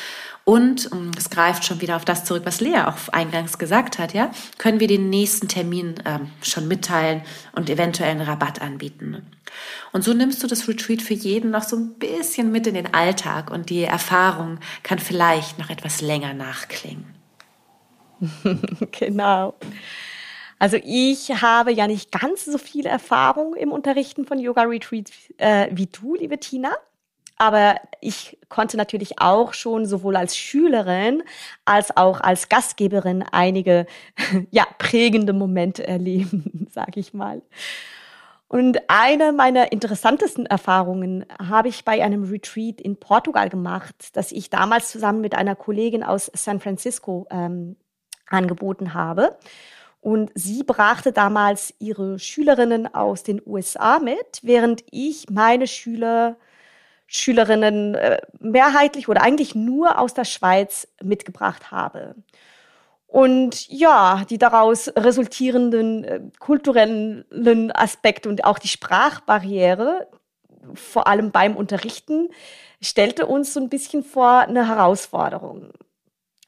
Und, 0.50 0.90
das 1.16 1.30
greift 1.30 1.64
schon 1.64 1.80
wieder 1.80 1.96
auf 1.96 2.06
das 2.06 2.26
zurück, 2.26 2.42
was 2.44 2.60
Lea 2.60 2.80
auch 2.88 2.96
eingangs 3.12 3.60
gesagt 3.60 4.00
hat, 4.00 4.16
ja, 4.16 4.32
können 4.58 4.80
wir 4.80 4.88
den 4.88 5.12
nächsten 5.12 5.48
Termin 5.48 5.94
ähm, 6.06 6.32
schon 6.42 6.68
mitteilen 6.68 7.22
und 7.52 7.70
eventuell 7.70 8.10
einen 8.10 8.22
Rabatt 8.22 8.60
anbieten. 8.60 9.28
Und 9.92 10.04
so 10.04 10.12
nimmst 10.12 10.42
du 10.42 10.48
das 10.48 10.68
Retreat 10.68 11.04
für 11.04 11.14
jeden 11.14 11.52
noch 11.52 11.62
so 11.62 11.76
ein 11.76 11.94
bisschen 12.00 12.52
mit 12.52 12.66
in 12.66 12.74
den 12.74 12.96
Alltag 12.96 13.52
und 13.52 13.70
die 13.70 13.84
Erfahrung 13.84 14.58
kann 14.82 14.98
vielleicht 14.98 15.60
noch 15.60 15.70
etwas 15.70 16.02
länger 16.02 16.34
nachklingen. 16.34 17.06
genau. 18.92 19.54
Also 20.58 20.78
ich 20.84 21.44
habe 21.44 21.72
ja 21.74 21.86
nicht 21.86 22.12
ganz 22.12 22.46
so 22.46 22.58
viel 22.58 22.88
Erfahrung 22.88 23.54
im 23.54 23.72
Unterrichten 23.72 24.26
von 24.26 24.40
Yoga 24.40 24.64
Retreats 24.64 25.12
äh, 25.38 25.68
wie 25.72 25.86
du, 25.86 26.16
liebe 26.16 26.40
Tina. 26.40 26.72
Aber 27.40 27.78
ich 28.02 28.38
konnte 28.50 28.76
natürlich 28.76 29.22
auch 29.22 29.54
schon 29.54 29.86
sowohl 29.86 30.18
als 30.18 30.38
Schülerin 30.38 31.24
als 31.64 31.96
auch 31.96 32.20
als 32.20 32.50
Gastgeberin 32.50 33.24
einige 33.32 33.86
ja, 34.52 34.68
prägende 34.78 35.34
Momente 35.34 35.88
erleben, 35.88 36.68
sage 36.72 37.00
ich 37.00 37.14
mal. 37.14 37.42
Und 38.50 38.80
eine 38.90 39.32
meiner 39.32 39.72
interessantesten 39.72 40.48
Erfahrungen 40.48 41.26
habe 41.40 41.70
ich 41.70 41.86
bei 41.86 42.04
einem 42.04 42.26
Retreat 42.26 42.82
in 42.82 43.00
Portugal 43.00 43.48
gemacht, 43.48 44.10
das 44.14 44.32
ich 44.32 44.50
damals 44.50 44.92
zusammen 44.92 45.22
mit 45.22 45.34
einer 45.34 45.56
Kollegin 45.56 46.04
aus 46.04 46.32
San 46.34 46.60
Francisco 46.60 47.26
ähm, 47.30 47.78
angeboten 48.28 48.94
habe. 48.94 49.38
Und 50.02 50.32
sie 50.34 50.64
brachte 50.64 51.14
damals 51.14 51.74
ihre 51.80 52.20
Schülerinnen 52.20 52.94
aus 52.94 53.24
den 53.24 53.42
USA 53.46 54.00
mit, 54.00 54.40
während 54.42 54.84
ich 54.92 55.30
meine 55.30 55.68
Schüler, 55.68 56.36
Schülerinnen 57.10 57.96
äh, 57.96 58.22
mehrheitlich 58.40 59.10
oder 59.10 59.24
eigentlich 59.24 59.56
nur 59.56 60.00
aus 60.00 60.14
der 60.14 60.26
Schweiz 60.26 60.88
mitgebracht 61.02 61.72
habe. 61.72 62.16
Und 63.08 63.68
ja, 63.68 64.24
die 64.30 64.38
daraus 64.38 64.92
resultierenden 64.96 66.04
äh, 66.04 66.22
kulturellen 66.38 67.72
Aspekte 67.76 68.30
und 68.30 68.44
auch 68.46 68.60
die 68.60 68.68
Sprachbarriere, 68.68 70.08
vor 70.76 71.08
allem 71.08 71.32
beim 71.32 71.58
Unterrichten, 71.58 72.30
stellte 72.80 73.26
uns 73.26 73.56
so 73.56 73.60
ein 73.60 73.70
bisschen 73.70 74.04
vor 74.04 74.42
eine 74.42 74.68
Herausforderung. 74.68 75.72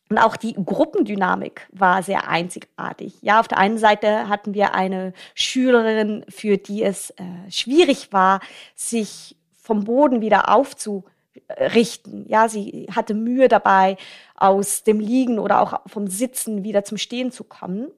Und 0.09 0.17
auch 0.19 0.35
die 0.35 0.53
Gruppendynamik 0.53 1.67
war 1.71 2.03
sehr 2.03 2.27
einzigartig. 2.27 3.15
Ja, 3.21 3.39
auf 3.39 3.47
der 3.47 3.57
einen 3.57 3.79
Seite 3.79 4.29
hatten 4.29 4.53
wir 4.53 4.75
eine 4.75 5.13
Schülerin, 5.33 6.25
für 6.29 6.57
die 6.57 6.83
es 6.83 7.09
äh, 7.11 7.23
schwierig 7.49 8.13
war, 8.13 8.41
sich 8.75 9.35
vom 9.61 9.85
Boden 9.85 10.21
wieder 10.21 10.49
aufzurichten. 10.49 12.25
Ja, 12.27 12.49
sie 12.49 12.87
hatte 12.93 13.13
Mühe 13.13 13.47
dabei, 13.47 13.97
aus 14.35 14.83
dem 14.83 14.99
Liegen 14.99 15.39
oder 15.39 15.61
auch 15.61 15.81
vom 15.87 16.07
Sitzen 16.07 16.63
wieder 16.63 16.83
zum 16.83 16.97
Stehen 16.97 17.31
zu 17.31 17.43
kommen. 17.43 17.91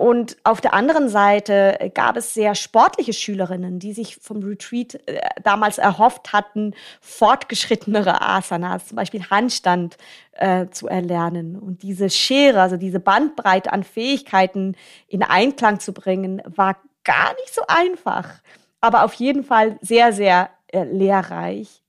Und 0.00 0.38
auf 0.44 0.62
der 0.62 0.72
anderen 0.72 1.10
Seite 1.10 1.90
gab 1.92 2.16
es 2.16 2.32
sehr 2.32 2.54
sportliche 2.54 3.12
Schülerinnen, 3.12 3.78
die 3.78 3.92
sich 3.92 4.16
vom 4.16 4.42
Retreat 4.42 4.94
äh, 5.06 5.20
damals 5.42 5.76
erhofft 5.76 6.32
hatten, 6.32 6.72
fortgeschrittenere 7.02 8.22
Asanas, 8.22 8.86
zum 8.86 8.96
Beispiel 8.96 9.22
Handstand, 9.28 9.98
äh, 10.32 10.68
zu 10.70 10.88
erlernen. 10.88 11.54
Und 11.58 11.82
diese 11.82 12.08
Schere, 12.08 12.62
also 12.62 12.78
diese 12.78 12.98
Bandbreite 12.98 13.74
an 13.74 13.84
Fähigkeiten 13.84 14.74
in 15.06 15.22
Einklang 15.22 15.80
zu 15.80 15.92
bringen, 15.92 16.40
war 16.46 16.78
gar 17.04 17.34
nicht 17.34 17.54
so 17.54 17.60
einfach, 17.68 18.40
aber 18.80 19.04
auf 19.04 19.12
jeden 19.12 19.44
Fall 19.44 19.78
sehr, 19.82 20.14
sehr 20.14 20.48
äh, 20.72 20.84
lehrreich. 20.84 21.82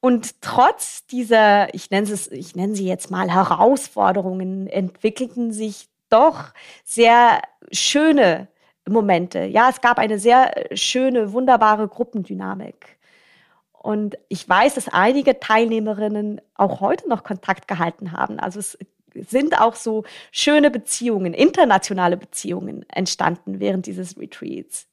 Und 0.00 0.40
trotz 0.42 1.06
dieser, 1.06 1.74
ich 1.74 1.90
nenne, 1.90 2.08
es, 2.10 2.28
ich 2.30 2.54
nenne 2.54 2.74
sie 2.74 2.86
jetzt 2.86 3.10
mal 3.10 3.30
Herausforderungen, 3.30 4.68
entwickelten 4.68 5.52
sich 5.52 5.88
doch 6.08 6.52
sehr 6.84 7.42
schöne 7.72 8.48
Momente. 8.88 9.44
Ja, 9.44 9.68
es 9.70 9.80
gab 9.80 9.98
eine 9.98 10.18
sehr 10.18 10.52
schöne, 10.72 11.32
wunderbare 11.32 11.88
Gruppendynamik. 11.88 12.98
Und 13.72 14.18
ich 14.28 14.48
weiß, 14.48 14.74
dass 14.74 14.88
einige 14.88 15.40
Teilnehmerinnen 15.40 16.40
auch 16.54 16.80
heute 16.80 17.08
noch 17.08 17.22
Kontakt 17.24 17.68
gehalten 17.68 18.12
haben. 18.12 18.38
Also 18.38 18.58
es 18.58 18.78
sind 19.14 19.60
auch 19.60 19.74
so 19.74 20.04
schöne 20.30 20.70
Beziehungen, 20.70 21.32
internationale 21.34 22.16
Beziehungen 22.16 22.84
entstanden 22.88 23.60
während 23.60 23.86
dieses 23.86 24.18
Retreats. 24.18 24.87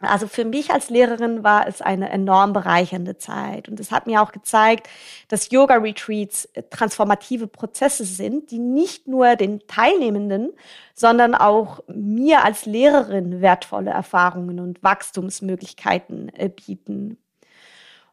Also 0.00 0.28
für 0.28 0.46
mich 0.46 0.70
als 0.70 0.88
Lehrerin 0.88 1.44
war 1.44 1.68
es 1.68 1.82
eine 1.82 2.08
enorm 2.08 2.54
bereichernde 2.54 3.18
Zeit. 3.18 3.68
Und 3.68 3.78
es 3.80 3.92
hat 3.92 4.06
mir 4.06 4.22
auch 4.22 4.32
gezeigt, 4.32 4.88
dass 5.28 5.50
Yoga-Retreats 5.50 6.48
transformative 6.70 7.46
Prozesse 7.46 8.04
sind, 8.04 8.50
die 8.50 8.58
nicht 8.58 9.08
nur 9.08 9.36
den 9.36 9.60
Teilnehmenden, 9.66 10.52
sondern 10.94 11.34
auch 11.34 11.80
mir 11.86 12.44
als 12.44 12.64
Lehrerin 12.64 13.42
wertvolle 13.42 13.90
Erfahrungen 13.90 14.58
und 14.58 14.82
Wachstumsmöglichkeiten 14.82 16.30
äh, 16.34 16.48
bieten. 16.48 17.18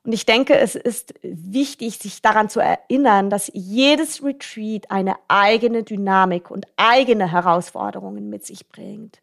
Und 0.04 0.12
ich 0.12 0.26
denke, 0.26 0.58
es 0.58 0.76
ist 0.76 1.14
wichtig, 1.22 2.00
sich 2.00 2.22
daran 2.22 2.50
zu 2.50 2.60
erinnern, 2.60 3.30
dass 3.30 3.50
jedes 3.54 4.24
Retreat 4.24 4.92
eine 4.92 5.16
eigene 5.30 5.84
Dynamik 5.84 6.52
und 6.52 6.66
eigene 6.76 7.32
Herausforderungen 7.32 8.30
mit 8.30 8.46
sich 8.46 8.68
bringt. 8.68 9.22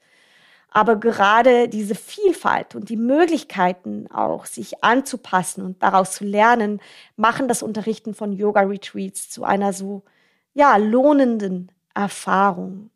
Aber 0.74 0.96
gerade 0.96 1.68
diese 1.68 1.94
Vielfalt 1.94 2.74
und 2.74 2.88
die 2.88 2.96
Möglichkeiten 2.96 4.10
auch, 4.10 4.44
sich 4.44 4.82
anzupassen 4.82 5.64
und 5.64 5.80
daraus 5.84 6.12
zu 6.12 6.24
lernen, 6.24 6.80
machen 7.16 7.46
das 7.46 7.62
Unterrichten 7.62 8.12
von 8.12 8.32
Yoga-Retreats 8.32 9.30
zu 9.30 9.44
einer 9.44 9.72
so, 9.72 10.02
ja, 10.52 10.76
lohnenden 10.76 11.70
Erfahrung. 11.94 12.90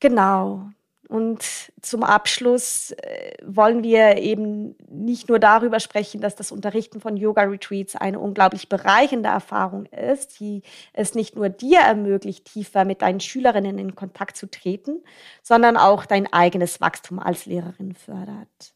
Genau. 0.00 0.70
Und 1.12 1.44
zum 1.82 2.04
Abschluss 2.04 2.92
äh, 2.92 3.34
wollen 3.44 3.82
wir 3.82 4.16
eben 4.16 4.74
nicht 4.88 5.28
nur 5.28 5.38
darüber 5.38 5.78
sprechen, 5.78 6.22
dass 6.22 6.36
das 6.36 6.50
Unterrichten 6.50 7.02
von 7.02 7.18
Yoga-Retreats 7.18 7.96
eine 7.96 8.18
unglaublich 8.18 8.70
bereichende 8.70 9.28
Erfahrung 9.28 9.84
ist, 9.84 10.40
die 10.40 10.62
es 10.94 11.14
nicht 11.14 11.36
nur 11.36 11.50
dir 11.50 11.80
ermöglicht, 11.80 12.46
tiefer 12.46 12.86
mit 12.86 13.02
deinen 13.02 13.20
Schülerinnen 13.20 13.78
in 13.78 13.94
Kontakt 13.94 14.38
zu 14.38 14.50
treten, 14.50 15.02
sondern 15.42 15.76
auch 15.76 16.06
dein 16.06 16.32
eigenes 16.32 16.80
Wachstum 16.80 17.18
als 17.18 17.44
Lehrerin 17.44 17.94
fördert. 17.94 18.72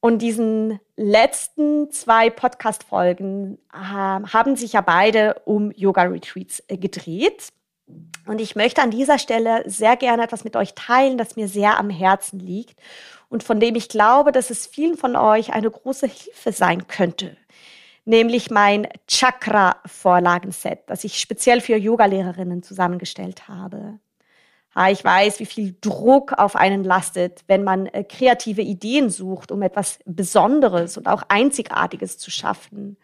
Und 0.00 0.18
diesen 0.18 0.80
letzten 0.96 1.92
zwei 1.92 2.28
Podcast-Folgen 2.28 3.58
haben 3.72 4.56
sich 4.56 4.72
ja 4.72 4.80
beide 4.80 5.42
um 5.44 5.70
Yoga-Retreats 5.70 6.64
äh, 6.66 6.76
gedreht. 6.76 7.52
Und 8.26 8.40
ich 8.40 8.54
möchte 8.54 8.82
an 8.82 8.90
dieser 8.90 9.18
Stelle 9.18 9.62
sehr 9.66 9.96
gerne 9.96 10.22
etwas 10.22 10.44
mit 10.44 10.56
euch 10.56 10.74
teilen, 10.74 11.18
das 11.18 11.36
mir 11.36 11.48
sehr 11.48 11.78
am 11.78 11.90
Herzen 11.90 12.38
liegt 12.38 12.78
und 13.28 13.42
von 13.42 13.60
dem 13.60 13.74
ich 13.74 13.88
glaube, 13.88 14.30
dass 14.30 14.50
es 14.50 14.66
vielen 14.66 14.96
von 14.96 15.16
euch 15.16 15.52
eine 15.52 15.70
große 15.70 16.06
Hilfe 16.06 16.52
sein 16.52 16.86
könnte. 16.86 17.36
Nämlich 18.04 18.50
mein 18.50 18.88
Chakra-Vorlagenset, 19.06 20.80
das 20.86 21.04
ich 21.04 21.18
speziell 21.18 21.60
für 21.60 21.76
Yogalehrerinnen 21.76 22.62
zusammengestellt 22.62 23.48
habe. 23.48 23.98
Ich 24.90 25.04
weiß, 25.04 25.38
wie 25.38 25.46
viel 25.46 25.76
Druck 25.80 26.32
auf 26.32 26.56
einen 26.56 26.82
lastet, 26.82 27.44
wenn 27.46 27.62
man 27.62 27.86
äh, 27.86 28.04
kreative 28.04 28.62
Ideen 28.62 29.10
sucht, 29.10 29.52
um 29.52 29.60
etwas 29.60 29.98
Besonderes 30.06 30.96
und 30.96 31.08
auch 31.08 31.22
Einzigartiges 31.28 32.16
zu 32.16 32.30
schaffen. 32.30 32.96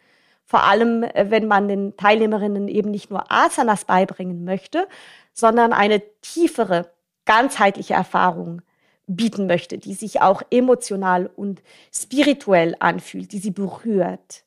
Vor 0.48 0.62
allem, 0.62 1.02
äh, 1.02 1.26
wenn 1.28 1.46
man 1.46 1.68
den 1.68 1.94
Teilnehmerinnen 1.98 2.68
eben 2.68 2.90
nicht 2.90 3.10
nur 3.10 3.30
Asanas 3.30 3.84
beibringen 3.84 4.46
möchte, 4.46 4.88
sondern 5.34 5.74
eine 5.74 6.02
tiefere, 6.22 6.90
ganzheitliche 7.26 7.92
Erfahrung 7.92 8.62
bieten 9.06 9.46
möchte, 9.46 9.76
die 9.76 9.92
sich 9.92 10.22
auch 10.22 10.40
emotional 10.50 11.28
und 11.36 11.62
spirituell 11.94 12.74
anfühlt, 12.80 13.32
die 13.32 13.40
sie 13.40 13.50
berührt. 13.50 14.44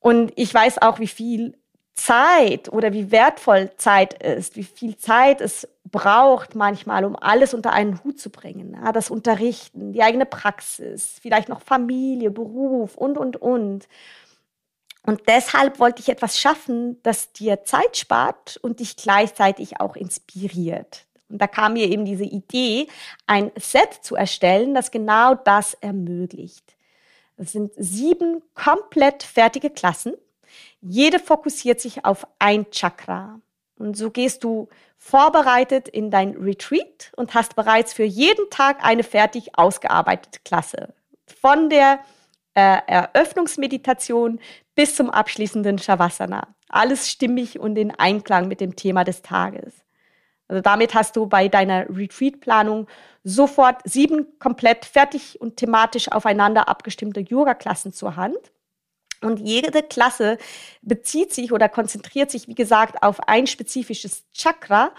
Und 0.00 0.32
ich 0.34 0.52
weiß 0.54 0.80
auch, 0.80 0.98
wie 0.98 1.08
viel 1.08 1.58
Zeit 1.92 2.70
oder 2.72 2.94
wie 2.94 3.10
wertvoll 3.10 3.70
Zeit 3.76 4.14
ist, 4.22 4.56
wie 4.56 4.64
viel 4.64 4.96
Zeit 4.96 5.42
es 5.42 5.68
braucht 5.84 6.54
manchmal, 6.54 7.04
um 7.04 7.16
alles 7.16 7.52
unter 7.52 7.74
einen 7.74 8.02
Hut 8.02 8.18
zu 8.18 8.30
bringen. 8.30 8.78
Das 8.94 9.10
Unterrichten, 9.10 9.92
die 9.92 10.02
eigene 10.02 10.24
Praxis, 10.24 11.18
vielleicht 11.20 11.50
noch 11.50 11.60
Familie, 11.60 12.30
Beruf 12.30 12.96
und, 12.96 13.18
und, 13.18 13.36
und. 13.36 13.88
Und 15.06 15.22
deshalb 15.28 15.78
wollte 15.78 16.02
ich 16.02 16.08
etwas 16.08 16.38
schaffen, 16.38 17.00
das 17.02 17.32
dir 17.32 17.64
Zeit 17.64 17.96
spart 17.96 18.58
und 18.60 18.80
dich 18.80 18.96
gleichzeitig 18.96 19.80
auch 19.80 19.94
inspiriert. 19.94 21.06
Und 21.28 21.40
da 21.40 21.46
kam 21.46 21.74
mir 21.74 21.88
eben 21.88 22.04
diese 22.04 22.24
Idee, 22.24 22.88
ein 23.26 23.52
Set 23.56 23.94
zu 24.02 24.16
erstellen, 24.16 24.74
das 24.74 24.90
genau 24.90 25.34
das 25.34 25.74
ermöglicht. 25.74 26.76
Es 27.36 27.52
sind 27.52 27.72
sieben 27.76 28.42
komplett 28.54 29.22
fertige 29.22 29.70
Klassen. 29.70 30.14
Jede 30.80 31.18
fokussiert 31.18 31.80
sich 31.80 32.04
auf 32.04 32.26
ein 32.38 32.70
Chakra. 32.70 33.40
Und 33.78 33.96
so 33.96 34.10
gehst 34.10 34.42
du 34.42 34.68
vorbereitet 34.96 35.88
in 35.88 36.10
dein 36.10 36.36
Retreat 36.36 37.12
und 37.16 37.34
hast 37.34 37.54
bereits 37.54 37.92
für 37.92 38.04
jeden 38.04 38.48
Tag 38.50 38.82
eine 38.82 39.02
fertig 39.02 39.58
ausgearbeitete 39.58 40.40
Klasse. 40.44 40.94
Von 41.40 41.68
der 41.68 42.00
äh, 42.54 42.78
Eröffnungsmeditation 42.86 44.40
bis 44.76 44.94
zum 44.94 45.10
abschließenden 45.10 45.78
Shavasana. 45.78 46.54
Alles 46.68 47.10
stimmig 47.10 47.58
und 47.58 47.76
in 47.76 47.90
Einklang 47.90 48.46
mit 48.46 48.60
dem 48.60 48.76
Thema 48.76 49.02
des 49.02 49.22
Tages. 49.22 49.74
Also 50.48 50.62
damit 50.62 50.94
hast 50.94 51.16
du 51.16 51.26
bei 51.26 51.48
deiner 51.48 51.88
Retreat-Planung 51.88 52.86
sofort 53.24 53.80
sieben 53.84 54.38
komplett 54.38 54.84
fertig 54.84 55.40
und 55.40 55.56
thematisch 55.56 56.12
aufeinander 56.12 56.68
abgestimmte 56.68 57.20
Yoga-Klassen 57.20 57.92
zur 57.92 58.14
Hand. 58.14 58.38
Und 59.22 59.40
jede 59.40 59.82
Klasse 59.82 60.38
bezieht 60.82 61.32
sich 61.34 61.50
oder 61.50 61.68
konzentriert 61.68 62.30
sich, 62.30 62.46
wie 62.46 62.54
gesagt, 62.54 63.02
auf 63.02 63.28
ein 63.28 63.46
spezifisches 63.46 64.24
Chakra 64.32 64.92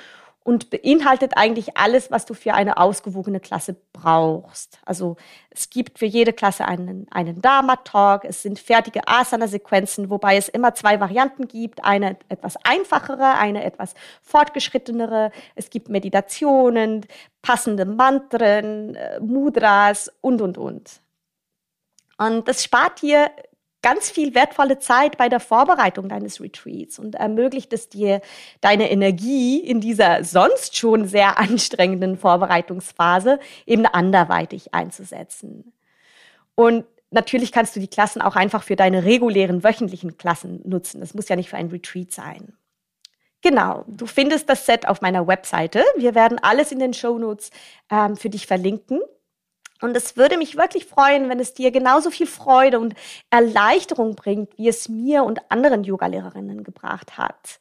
und 0.47 0.69
beinhaltet 0.69 1.33
eigentlich 1.35 1.75
alles, 1.75 2.09
was 2.09 2.25
du 2.25 2.33
für 2.33 2.53
eine 2.53 2.77
ausgewogene 2.77 3.41
Klasse 3.41 3.75
brauchst. 3.91 4.79
Also 4.85 5.17
es 5.49 5.69
gibt 5.69 5.99
für 5.99 6.05
jede 6.05 6.31
Klasse 6.31 6.65
einen, 6.65 7.05
einen 7.11 7.41
Dharma-Talk, 7.41 8.23
es 8.23 8.43
sind 8.43 8.57
fertige 8.57 9.09
Asana-Sequenzen, 9.09 10.09
wobei 10.09 10.37
es 10.37 10.47
immer 10.47 10.73
zwei 10.73 11.01
Varianten 11.01 11.49
gibt, 11.49 11.83
eine 11.83 12.15
etwas 12.29 12.55
einfachere, 12.63 13.33
eine 13.33 13.65
etwas 13.65 13.93
fortgeschrittenere. 14.21 15.31
Es 15.55 15.69
gibt 15.69 15.89
Meditationen, 15.89 17.05
passende 17.41 17.83
Mantren, 17.83 18.95
äh, 18.95 19.19
Mudras 19.19 20.09
und, 20.21 20.41
und, 20.41 20.57
und. 20.57 21.01
Und 22.17 22.47
das 22.47 22.63
spart 22.63 23.01
dir 23.01 23.31
ganz 23.81 24.09
viel 24.09 24.35
wertvolle 24.35 24.79
Zeit 24.79 25.17
bei 25.17 25.29
der 25.29 25.39
Vorbereitung 25.39 26.09
deines 26.09 26.41
Retreats 26.41 26.99
und 26.99 27.15
ermöglicht 27.15 27.71
es 27.73 27.89
dir, 27.89 28.21
deine 28.61 28.89
Energie 28.91 29.59
in 29.59 29.81
dieser 29.81 30.23
sonst 30.23 30.75
schon 30.75 31.07
sehr 31.07 31.37
anstrengenden 31.39 32.17
Vorbereitungsphase 32.17 33.39
eben 33.65 33.85
anderweitig 33.85 34.73
einzusetzen. 34.73 35.73
Und 36.55 36.85
natürlich 37.11 37.51
kannst 37.51 37.75
du 37.75 37.79
die 37.79 37.87
Klassen 37.87 38.21
auch 38.21 38.35
einfach 38.35 38.63
für 38.63 38.75
deine 38.75 39.05
regulären 39.05 39.63
wöchentlichen 39.63 40.17
Klassen 40.17 40.61
nutzen. 40.65 40.99
Das 40.99 41.13
muss 41.13 41.29
ja 41.29 41.35
nicht 41.35 41.49
für 41.49 41.57
ein 41.57 41.69
Retreat 41.69 42.11
sein. 42.11 42.53
Genau, 43.41 43.85
du 43.87 44.07
findest 44.07 44.49
das 44.49 44.65
Set 44.65 44.87
auf 44.87 45.01
meiner 45.01 45.27
Webseite. 45.27 45.83
Wir 45.95 46.15
werden 46.15 46.39
alles 46.41 46.71
in 46.71 46.79
den 46.79 46.93
Show 46.93 47.19
Notes 47.19 47.51
ähm, 47.91 48.17
für 48.17 48.29
dich 48.29 48.47
verlinken. 48.47 48.99
Und 49.81 49.95
es 49.95 50.17
würde 50.17 50.37
mich 50.37 50.57
wirklich 50.57 50.85
freuen, 50.85 51.29
wenn 51.29 51.39
es 51.39 51.53
dir 51.53 51.71
genauso 51.71 52.09
viel 52.09 52.27
Freude 52.27 52.79
und 52.79 52.95
Erleichterung 53.29 54.15
bringt, 54.15 54.57
wie 54.57 54.67
es 54.67 54.89
mir 54.89 55.23
und 55.23 55.39
anderen 55.49 55.83
Yogalehrerinnen 55.83 56.63
gebracht 56.63 57.17
hat. 57.17 57.59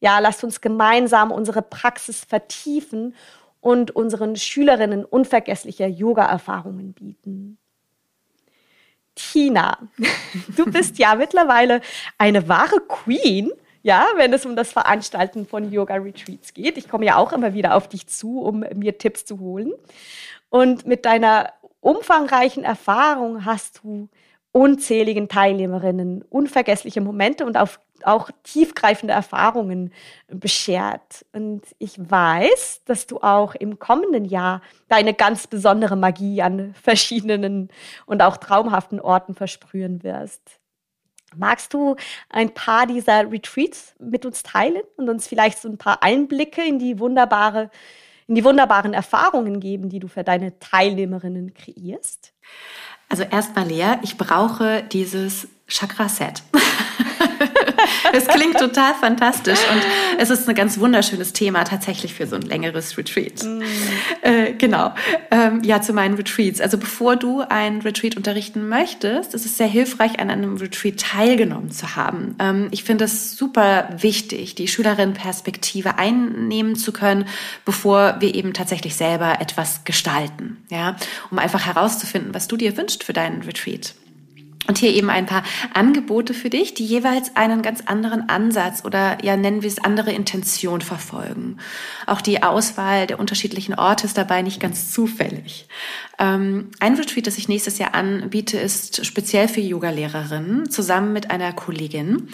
Ja, 0.00 0.18
lasst 0.18 0.44
uns 0.44 0.60
gemeinsam 0.60 1.30
unsere 1.30 1.62
Praxis 1.62 2.24
vertiefen 2.24 3.14
und 3.60 3.90
unseren 3.90 4.36
Schülerinnen 4.36 5.04
unvergessliche 5.04 5.86
Yoga-Erfahrungen 5.86 6.92
bieten. 6.92 7.58
Tina, 9.14 9.78
du 10.56 10.66
bist 10.66 10.98
ja 10.98 11.16
mittlerweile 11.16 11.80
eine 12.16 12.48
wahre 12.48 12.80
Queen, 12.80 13.50
ja, 13.82 14.06
wenn 14.16 14.32
es 14.32 14.46
um 14.46 14.54
das 14.54 14.72
Veranstalten 14.72 15.46
von 15.46 15.72
Yoga-Retreats 15.72 16.54
geht. 16.54 16.78
Ich 16.78 16.88
komme 16.88 17.06
ja 17.06 17.16
auch 17.16 17.32
immer 17.32 17.54
wieder 17.54 17.74
auf 17.74 17.88
dich 17.88 18.06
zu, 18.06 18.40
um 18.40 18.64
mir 18.74 18.98
Tipps 18.98 19.24
zu 19.24 19.40
holen. 19.40 19.72
Und 20.50 20.86
mit 20.86 21.04
deiner 21.04 21.52
umfangreichen 21.80 22.64
Erfahrung 22.64 23.44
hast 23.44 23.80
du 23.82 24.08
unzähligen 24.52 25.28
Teilnehmerinnen 25.28 26.22
unvergessliche 26.22 27.00
Momente 27.00 27.44
und 27.44 27.56
auch 27.56 27.78
auch 28.04 28.30
tiefgreifende 28.42 29.14
Erfahrungen 29.14 29.92
beschert. 30.28 31.24
Und 31.32 31.62
ich 31.78 31.98
weiß, 31.98 32.82
dass 32.84 33.06
du 33.06 33.18
auch 33.18 33.54
im 33.54 33.78
kommenden 33.78 34.24
Jahr 34.24 34.62
deine 34.88 35.14
ganz 35.14 35.46
besondere 35.46 35.96
Magie 35.96 36.42
an 36.42 36.74
verschiedenen 36.74 37.68
und 38.06 38.22
auch 38.22 38.36
traumhaften 38.36 39.00
Orten 39.00 39.34
versprühen 39.34 40.02
wirst. 40.02 40.60
Magst 41.36 41.74
du 41.74 41.96
ein 42.30 42.54
paar 42.54 42.86
dieser 42.86 43.30
Retreats 43.30 43.94
mit 43.98 44.24
uns 44.24 44.42
teilen 44.42 44.82
und 44.96 45.10
uns 45.10 45.26
vielleicht 45.26 45.58
so 45.58 45.68
ein 45.68 45.76
paar 45.76 46.02
Einblicke 46.02 46.64
in 46.64 46.78
die 46.78 46.98
wunderbare, 46.98 47.70
in 48.28 48.34
die 48.34 48.44
wunderbaren 48.44 48.92
Erfahrungen 48.92 49.58
geben, 49.58 49.88
die 49.88 49.98
du 49.98 50.06
für 50.06 50.22
deine 50.22 50.58
Teilnehmerinnen 50.58 51.54
kreierst? 51.54 52.34
Also 53.08 53.22
erstmal 53.22 53.66
Lea, 53.66 53.94
ich 54.02 54.18
brauche 54.18 54.82
dieses 54.82 55.48
Chakra-Set. 55.66 56.42
es 58.18 58.26
klingt 58.26 58.58
total 58.58 58.94
fantastisch 58.94 59.60
und 59.72 59.82
es 60.18 60.30
ist 60.30 60.48
ein 60.48 60.54
ganz 60.54 60.78
wunderschönes 60.78 61.32
Thema 61.32 61.64
tatsächlich 61.64 62.14
für 62.14 62.26
so 62.26 62.36
ein 62.36 62.42
längeres 62.42 62.98
Retreat. 62.98 63.44
Mm. 63.44 63.62
Äh, 64.22 64.52
genau. 64.54 64.92
Ähm, 65.30 65.62
ja, 65.62 65.80
zu 65.80 65.92
meinen 65.92 66.14
Retreats. 66.14 66.60
Also 66.60 66.78
bevor 66.78 67.16
du 67.16 67.42
ein 67.48 67.80
Retreat 67.80 68.16
unterrichten 68.16 68.68
möchtest, 68.68 69.34
ist 69.34 69.46
es 69.46 69.56
sehr 69.56 69.66
hilfreich, 69.66 70.18
an 70.18 70.30
einem 70.30 70.56
Retreat 70.56 70.98
teilgenommen 70.98 71.70
zu 71.70 71.96
haben. 71.96 72.34
Ähm, 72.38 72.68
ich 72.70 72.84
finde 72.84 73.04
es 73.04 73.36
super 73.36 73.88
wichtig, 74.00 74.54
die 74.54 74.68
Schülerinnenperspektive 74.68 75.98
einnehmen 75.98 76.76
zu 76.76 76.92
können, 76.92 77.26
bevor 77.64 78.16
wir 78.20 78.34
eben 78.34 78.52
tatsächlich 78.52 78.96
selber 78.96 79.40
etwas 79.40 79.84
gestalten. 79.84 80.64
Ja, 80.70 80.96
um 81.30 81.38
einfach 81.38 81.64
herauszufinden, 81.64 82.34
was 82.34 82.48
du 82.48 82.56
dir 82.56 82.76
wünschst 82.76 83.04
für 83.04 83.12
deinen 83.12 83.42
Retreat. 83.42 83.94
Und 84.68 84.76
hier 84.76 84.90
eben 84.90 85.08
ein 85.08 85.24
paar 85.24 85.44
Angebote 85.72 86.34
für 86.34 86.50
dich, 86.50 86.74
die 86.74 86.84
jeweils 86.84 87.34
einen 87.36 87.62
ganz 87.62 87.80
anderen 87.86 88.28
Ansatz 88.28 88.84
oder 88.84 89.24
ja 89.24 89.34
nennen 89.34 89.62
wir 89.62 89.68
es 89.68 89.82
andere 89.82 90.12
Intention 90.12 90.82
verfolgen. 90.82 91.56
Auch 92.06 92.20
die 92.20 92.42
Auswahl 92.42 93.06
der 93.06 93.18
unterschiedlichen 93.18 93.74
Orte 93.74 94.06
ist 94.06 94.18
dabei 94.18 94.42
nicht 94.42 94.60
ganz 94.60 94.92
zufällig. 94.92 95.68
Ähm, 96.18 96.70
ein 96.80 96.96
Retreat, 96.96 97.26
das 97.26 97.38
ich 97.38 97.48
nächstes 97.48 97.78
Jahr 97.78 97.94
anbiete, 97.94 98.58
ist 98.58 99.06
speziell 99.06 99.48
für 99.48 99.62
Yoga-Lehrerinnen 99.62 100.68
zusammen 100.68 101.14
mit 101.14 101.30
einer 101.30 101.54
Kollegin. 101.54 102.28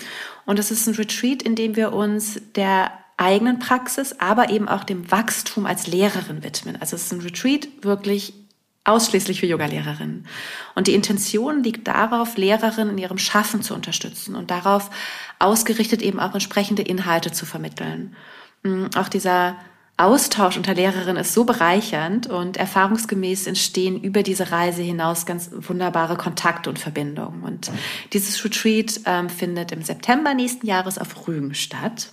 Und 0.44 0.58
es 0.58 0.72
ist 0.72 0.88
ein 0.88 0.94
Retreat, 0.94 1.40
in 1.40 1.54
dem 1.54 1.76
wir 1.76 1.92
uns 1.92 2.40
der 2.56 2.90
eigenen 3.16 3.60
Praxis, 3.60 4.18
aber 4.18 4.50
eben 4.50 4.68
auch 4.68 4.82
dem 4.82 5.08
Wachstum 5.10 5.66
als 5.66 5.86
Lehrerin 5.86 6.42
widmen. 6.42 6.80
Also 6.80 6.96
es 6.96 7.04
ist 7.04 7.12
ein 7.12 7.20
Retreat 7.20 7.68
wirklich 7.82 8.43
ausschließlich 8.84 9.40
für 9.40 9.46
Yogalehrerinnen. 9.46 10.26
Und 10.74 10.86
die 10.86 10.94
Intention 10.94 11.62
liegt 11.62 11.88
darauf, 11.88 12.36
Lehrerinnen 12.36 12.90
in 12.90 12.98
ihrem 12.98 13.18
Schaffen 13.18 13.62
zu 13.62 13.74
unterstützen 13.74 14.34
und 14.34 14.50
darauf 14.50 14.90
ausgerichtet 15.38 16.02
eben 16.02 16.20
auch 16.20 16.34
entsprechende 16.34 16.82
Inhalte 16.82 17.32
zu 17.32 17.46
vermitteln. 17.46 18.14
Mm, 18.62 18.86
auch 18.96 19.08
dieser 19.08 19.56
Austausch 19.96 20.56
unter 20.56 20.74
Lehrerinnen 20.74 21.22
ist 21.22 21.34
so 21.34 21.44
bereichernd 21.44 22.26
und 22.26 22.56
erfahrungsgemäß 22.56 23.46
entstehen 23.46 24.02
über 24.02 24.24
diese 24.24 24.50
Reise 24.50 24.82
hinaus 24.82 25.24
ganz 25.24 25.50
wunderbare 25.52 26.16
Kontakte 26.16 26.68
und 26.68 26.80
Verbindungen. 26.80 27.44
Und 27.44 27.70
dieses 28.12 28.44
Retreat 28.44 29.00
ähm, 29.06 29.30
findet 29.30 29.70
im 29.70 29.82
September 29.82 30.34
nächsten 30.34 30.66
Jahres 30.66 30.98
auf 30.98 31.28
Rügen 31.28 31.54
statt. 31.54 32.08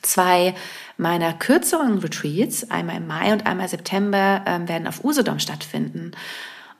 Zwei 0.00 0.54
meiner 0.96 1.32
kürzeren 1.32 1.98
Retreats, 1.98 2.70
einmal 2.70 2.96
im 2.96 3.06
Mai 3.06 3.32
und 3.32 3.46
einmal 3.46 3.68
September, 3.68 4.42
ähm, 4.46 4.68
werden 4.68 4.86
auf 4.86 5.04
Usedom 5.04 5.38
stattfinden. 5.38 6.12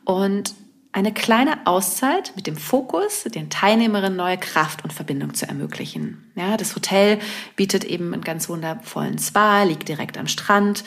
Und 0.05 0.55
eine 0.93 1.13
kleine 1.13 1.67
Auszeit 1.67 2.33
mit 2.37 2.47
dem 2.47 2.57
Fokus, 2.57 3.25
den 3.25 3.49
Teilnehmerinnen 3.49 4.15
neue 4.15 4.37
Kraft 4.37 4.85
und 4.85 4.93
Verbindung 4.93 5.33
zu 5.33 5.49
ermöglichen. 5.49 6.31
Ja, 6.35 6.59
das 6.59 6.77
Hotel 6.77 7.19
bietet 7.57 7.85
eben 7.85 8.13
einen 8.13 8.23
ganz 8.23 8.51
wundervollen 8.51 9.19
Spa, 9.19 9.63
liegt 9.63 9.89
direkt 9.89 10.19
am 10.19 10.29
Strand. 10.29 10.85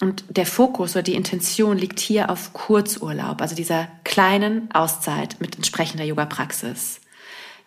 Und 0.00 0.24
der 0.30 0.46
Fokus 0.46 0.92
oder 0.92 1.02
die 1.02 1.14
Intention 1.14 1.76
liegt 1.76 2.00
hier 2.00 2.30
auf 2.30 2.54
Kurzurlaub, 2.54 3.42
also 3.42 3.54
dieser 3.54 3.88
kleinen 4.04 4.70
Auszeit 4.72 5.36
mit 5.38 5.56
entsprechender 5.56 6.04
Yoga-Praxis. 6.04 7.01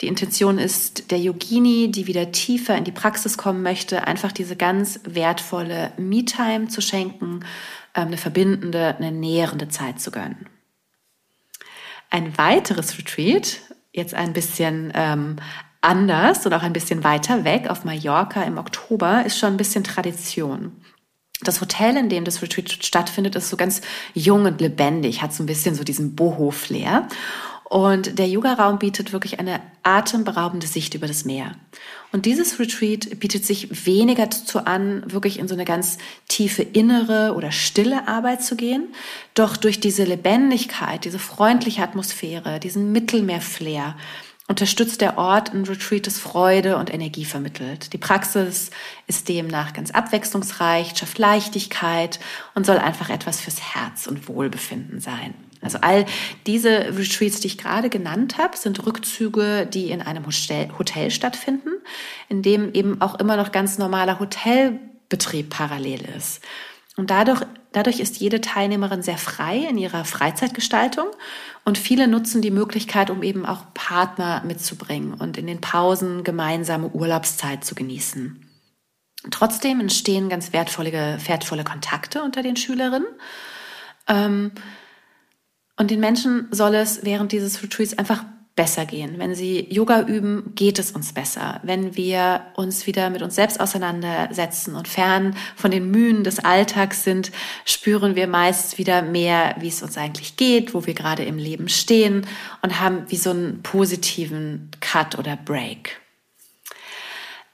Die 0.01 0.07
Intention 0.07 0.57
ist 0.57 1.11
der 1.11 1.19
Yogini, 1.19 1.89
die 1.89 2.07
wieder 2.07 2.31
tiefer 2.31 2.75
in 2.77 2.83
die 2.83 2.91
Praxis 2.91 3.37
kommen 3.37 3.63
möchte, 3.63 4.07
einfach 4.07 4.31
diese 4.31 4.55
ganz 4.55 4.99
wertvolle 5.05 5.91
Me-Time 5.97 6.67
zu 6.67 6.81
schenken, 6.81 7.45
ähm, 7.93 8.07
eine 8.07 8.17
verbindende, 8.17 8.95
eine 8.97 9.11
nährende 9.11 9.69
Zeit 9.69 10.01
zu 10.01 10.11
gönnen. 10.11 10.47
Ein 12.09 12.37
weiteres 12.37 12.97
Retreat, 12.97 13.61
jetzt 13.93 14.13
ein 14.13 14.33
bisschen 14.33 14.91
ähm, 14.93 15.37
anders 15.81 16.45
und 16.45 16.53
auch 16.53 16.63
ein 16.63 16.73
bisschen 16.73 17.03
weiter 17.03 17.43
weg 17.43 17.69
auf 17.69 17.85
Mallorca 17.85 18.43
im 18.43 18.57
Oktober, 18.57 19.25
ist 19.25 19.37
schon 19.37 19.53
ein 19.53 19.57
bisschen 19.57 19.83
Tradition. 19.83 20.73
Das 21.41 21.61
Hotel, 21.61 21.97
in 21.97 22.09
dem 22.09 22.23
das 22.25 22.41
Retreat 22.41 22.71
stattfindet, 22.71 23.35
ist 23.35 23.49
so 23.49 23.57
ganz 23.57 23.81
jung 24.13 24.45
und 24.45 24.61
lebendig, 24.61 25.21
hat 25.21 25.33
so 25.33 25.43
ein 25.43 25.47
bisschen 25.47 25.75
so 25.75 25.83
diesen 25.83 26.15
Boho-Flair. 26.15 27.07
Und 27.67 28.19
der 28.19 28.27
Yoga-Raum 28.27 28.77
bietet 28.77 29.11
wirklich 29.11 29.39
eine 29.39 29.59
atemberaubende 29.81 30.67
Sicht 30.67 30.93
über 30.93 31.07
das 31.07 31.25
Meer. 31.25 31.55
Und 32.11 32.25
dieses 32.25 32.59
Retreat 32.59 33.19
bietet 33.19 33.43
sich 33.43 33.85
weniger 33.85 34.27
dazu 34.27 34.59
an, 34.59 35.03
wirklich 35.11 35.39
in 35.39 35.47
so 35.47 35.55
eine 35.55 35.65
ganz 35.65 35.97
tiefe 36.27 36.61
innere 36.61 37.33
oder 37.35 37.51
stille 37.51 38.07
Arbeit 38.07 38.43
zu 38.43 38.55
gehen. 38.55 38.89
Doch 39.33 39.57
durch 39.57 39.79
diese 39.79 40.03
Lebendigkeit, 40.03 41.05
diese 41.05 41.19
freundliche 41.19 41.81
Atmosphäre, 41.81 42.59
diesen 42.59 42.91
Mittelmeer-Flair, 42.91 43.95
unterstützt 44.47 45.01
der 45.01 45.17
Ort 45.17 45.53
ein 45.53 45.63
Retreat, 45.63 46.05
das 46.05 46.19
Freude 46.19 46.77
und 46.77 46.93
Energie 46.93 47.25
vermittelt. 47.25 47.93
Die 47.93 47.97
Praxis 47.97 48.69
ist 49.07 49.27
demnach 49.27 49.73
ganz 49.73 49.91
abwechslungsreich, 49.91 50.95
schafft 50.95 51.17
Leichtigkeit 51.17 52.19
und 52.53 52.65
soll 52.65 52.77
einfach 52.77 53.09
etwas 53.09 53.39
fürs 53.41 53.61
Herz 53.73 54.05
und 54.05 54.27
Wohlbefinden 54.27 54.99
sein. 54.99 55.33
Also 55.61 55.79
all 55.81 56.05
diese 56.45 56.95
Retreats, 56.95 57.39
die 57.39 57.47
ich 57.47 57.57
gerade 57.57 57.89
genannt 57.89 58.37
habe, 58.37 58.55
sind 58.55 58.85
Rückzüge, 58.85 59.65
die 59.65 59.89
in 59.89 60.03
einem 60.03 60.25
Hotel, 60.27 61.09
stattfinden, 61.09 61.69
in 62.29 62.43
dem 62.43 62.71
eben 62.73 63.01
auch 63.01 63.15
immer 63.15 63.37
noch 63.37 63.51
ganz 63.51 63.79
normaler 63.79 64.19
Hotelbetrieb 64.19 65.49
parallel 65.49 66.01
ist. 66.15 66.41
Und 66.97 67.09
dadurch, 67.09 67.41
dadurch 67.73 67.99
ist 67.99 68.17
jede 68.17 68.39
Teilnehmerin 68.39 69.03
sehr 69.03 69.17
frei 69.17 69.57
in 69.69 69.77
ihrer 69.77 70.05
Freizeitgestaltung 70.05 71.07
und 71.65 71.77
viele 71.77 72.07
nutzen 72.07 72.41
die 72.41 72.51
Möglichkeit, 72.51 73.09
um 73.09 73.21
eben 73.21 73.45
auch 73.45 73.73
Partner 73.73 74.41
mitzubringen 74.45 75.13
und 75.13 75.37
in 75.37 75.47
den 75.47 75.59
Pausen 75.59 76.23
gemeinsame 76.23 76.89
Urlaubszeit 76.89 77.65
zu 77.65 77.75
genießen. 77.75 78.41
Trotzdem 79.31 79.79
entstehen 79.79 80.29
ganz 80.29 80.53
wertvolle, 80.53 81.17
wertvolle 81.25 81.63
Kontakte 81.63 82.23
unter 82.23 82.43
den 82.43 82.55
Schülerinnen. 82.55 83.07
Ähm, 84.07 84.51
und 85.77 85.91
den 85.91 85.99
Menschen 85.99 86.47
soll 86.51 86.75
es 86.75 87.03
während 87.03 87.31
dieses 87.31 87.61
Retreats 87.61 87.97
einfach 87.97 88.23
besser 88.55 88.85
gehen. 88.85 89.15
Wenn 89.17 89.35
sie 89.35 89.67
Yoga 89.69 90.01
üben, 90.01 90.53
geht 90.55 90.79
es 90.79 90.91
uns 90.91 91.13
besser. 91.13 91.59
Wenn 91.63 91.95
wir 91.97 92.41
uns 92.55 92.87
wieder 92.87 93.09
mit 93.09 93.21
uns 93.21 93.35
selbst 93.35 93.59
auseinandersetzen 93.59 94.75
und 94.75 94.87
fern 94.87 95.35
von 95.55 95.71
den 95.71 95.91
Mühen 95.91 96.23
des 96.23 96.39
Alltags 96.39 97.03
sind, 97.03 97.31
spüren 97.65 98.15
wir 98.15 98.27
meist 98.27 98.77
wieder 98.77 99.01
mehr, 99.01 99.55
wie 99.59 99.67
es 99.67 99.83
uns 99.83 99.97
eigentlich 99.97 100.37
geht, 100.37 100.73
wo 100.73 100.85
wir 100.85 100.93
gerade 100.93 101.23
im 101.23 101.37
Leben 101.37 101.67
stehen 101.67 102.25
und 102.61 102.79
haben 102.79 103.03
wie 103.09 103.17
so 103.17 103.31
einen 103.31 103.61
positiven 103.61 104.71
Cut 104.79 105.19
oder 105.19 105.35
Break. 105.35 106.04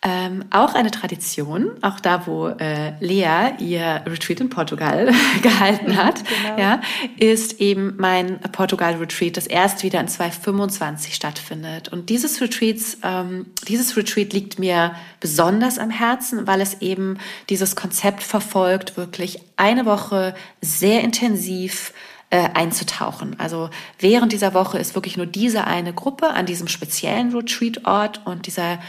Ähm, 0.04 0.46
auch 0.50 0.74
eine 0.74 0.90
Tradition, 0.90 1.74
auch 1.84 2.00
da, 2.00 2.26
wo 2.26 2.48
äh, 2.48 2.94
Lea 3.02 3.52
ihr 3.60 4.02
Retreat 4.08 4.40
in 4.40 4.50
Portugal 4.50 5.14
gehalten 5.44 5.96
hat, 5.96 6.24
genau. 6.44 6.60
ja, 6.60 6.82
ist 7.18 7.62
eben 7.62 7.94
mein 7.98 8.40
Portugal-Retreat, 8.40 9.38
das 9.38 9.46
erst 9.46 9.84
wieder 9.84 10.00
in 10.00 10.08
2025 10.08 11.14
stattfindet. 11.14 11.90
Und 11.90 12.10
dieses 12.10 12.42
Retreats, 12.42 12.98
ähm, 13.04 13.46
dieses 13.68 13.96
Retreat 13.96 14.34
liegt 14.34 14.58
mir 14.58 14.96
besonders 15.20 15.78
am 15.78 15.92
Herzen, 15.92 16.48
weil 16.48 16.62
es 16.62 16.82
eben 16.82 17.20
dieses 17.50 17.76
Konzept 17.76 18.24
verfolgt, 18.24 18.98
wirklich 18.98 19.40
eine 19.56 19.86
Woche 19.86 20.34
sehr 20.62 21.02
intensiv 21.02 21.94
äh, 22.32 22.50
einzutauchen. 22.56 23.36
Also 23.40 23.70
während 24.00 24.32
dieser 24.32 24.56
Woche 24.56 24.80
ist 24.80 24.96
wirklich 24.96 25.16
nur 25.16 25.28
diese 25.28 25.68
eine 25.68 25.94
Gruppe 25.94 26.32
an 26.32 26.48
diesem 26.48 26.68
speziellen 26.68 27.36
Retreat-Ort 27.36 28.22
und 28.26 28.48
dieser 28.48 28.80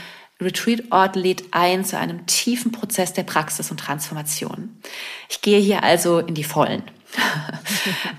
Retreat-Ort 0.43 1.16
lädt 1.16 1.45
ein 1.53 1.84
zu 1.84 1.99
einem 1.99 2.26
tiefen 2.26 2.72
Prozess 2.72 3.12
der 3.12 3.22
Praxis 3.22 3.70
und 3.70 3.78
Transformation. 3.78 4.76
Ich 5.28 5.40
gehe 5.40 5.59
hier 5.59 5.82
also 5.82 6.18
in 6.18 6.34
die 6.34 6.45
Vollen. 6.45 6.82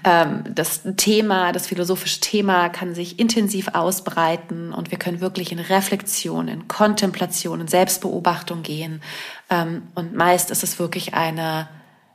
Ähm, 0.06 0.44
das 0.54 0.82
Thema, 0.98 1.54
das 1.54 1.68
philosophische 1.68 2.20
Thema 2.20 2.68
kann 2.68 2.94
sich 2.94 3.20
intensiv 3.20 3.70
ausbreiten 3.70 4.74
und 4.74 4.92
wir 4.92 5.00
können 5.00 5.22
wirklich 5.22 5.54
in 5.54 5.60
Reflexion, 5.60 6.50
in 6.50 6.68
Kontemplation, 6.68 7.62
in 7.62 7.70
Selbstbeobachtung 7.70 8.64
gehen. 8.64 9.02
Ähm, 9.50 9.84
und 9.96 10.14
meist 10.14 10.52
ist 10.52 10.62
es 10.62 10.80
wirklich 10.80 11.14
eine 11.14 11.70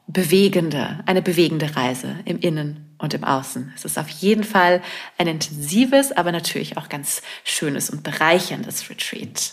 bewegende, 0.06 1.00
eine 1.06 1.22
bewegende 1.22 1.76
Reise 1.76 2.16
im 2.26 2.38
Innen 2.38 2.94
und 2.98 3.14
im 3.14 3.24
Außen. 3.24 3.72
Es 3.76 3.84
ist 3.84 3.98
auf 3.98 4.08
jeden 4.08 4.44
Fall 4.44 4.82
ein 5.16 5.28
intensives, 5.28 6.12
aber 6.12 6.32
natürlich 6.32 6.76
auch 6.76 6.88
ganz 6.88 7.22
schönes 7.44 7.90
und 7.90 8.02
bereicherndes 8.02 8.90
Retreat. 8.90 9.52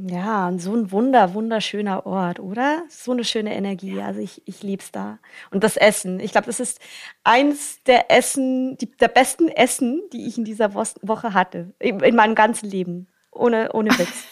Ja, 0.00 0.46
und 0.46 0.60
so 0.60 0.76
ein 0.76 0.92
wunder, 0.92 1.34
wunderschöner 1.34 2.06
Ort, 2.06 2.38
oder? 2.38 2.84
So 2.88 3.10
eine 3.10 3.24
schöne 3.24 3.52
Energie. 3.52 4.00
Also 4.00 4.20
ich, 4.20 4.42
ich 4.44 4.62
lieb's 4.62 4.92
da. 4.92 5.18
Und 5.50 5.64
das 5.64 5.76
Essen. 5.76 6.20
Ich 6.20 6.30
glaube, 6.30 6.46
das 6.46 6.60
ist 6.60 6.78
eins 7.24 7.82
der 7.82 8.08
Essen, 8.08 8.78
die, 8.78 8.88
der 8.92 9.08
besten 9.08 9.48
Essen, 9.48 10.02
die 10.12 10.28
ich 10.28 10.38
in 10.38 10.44
dieser 10.44 10.72
Woche 10.74 11.34
hatte. 11.34 11.72
In, 11.80 11.98
in 11.98 12.14
meinem 12.14 12.36
ganzen 12.36 12.70
Leben. 12.70 13.08
Ohne, 13.32 13.72
ohne 13.72 13.90
Witz. 13.98 14.24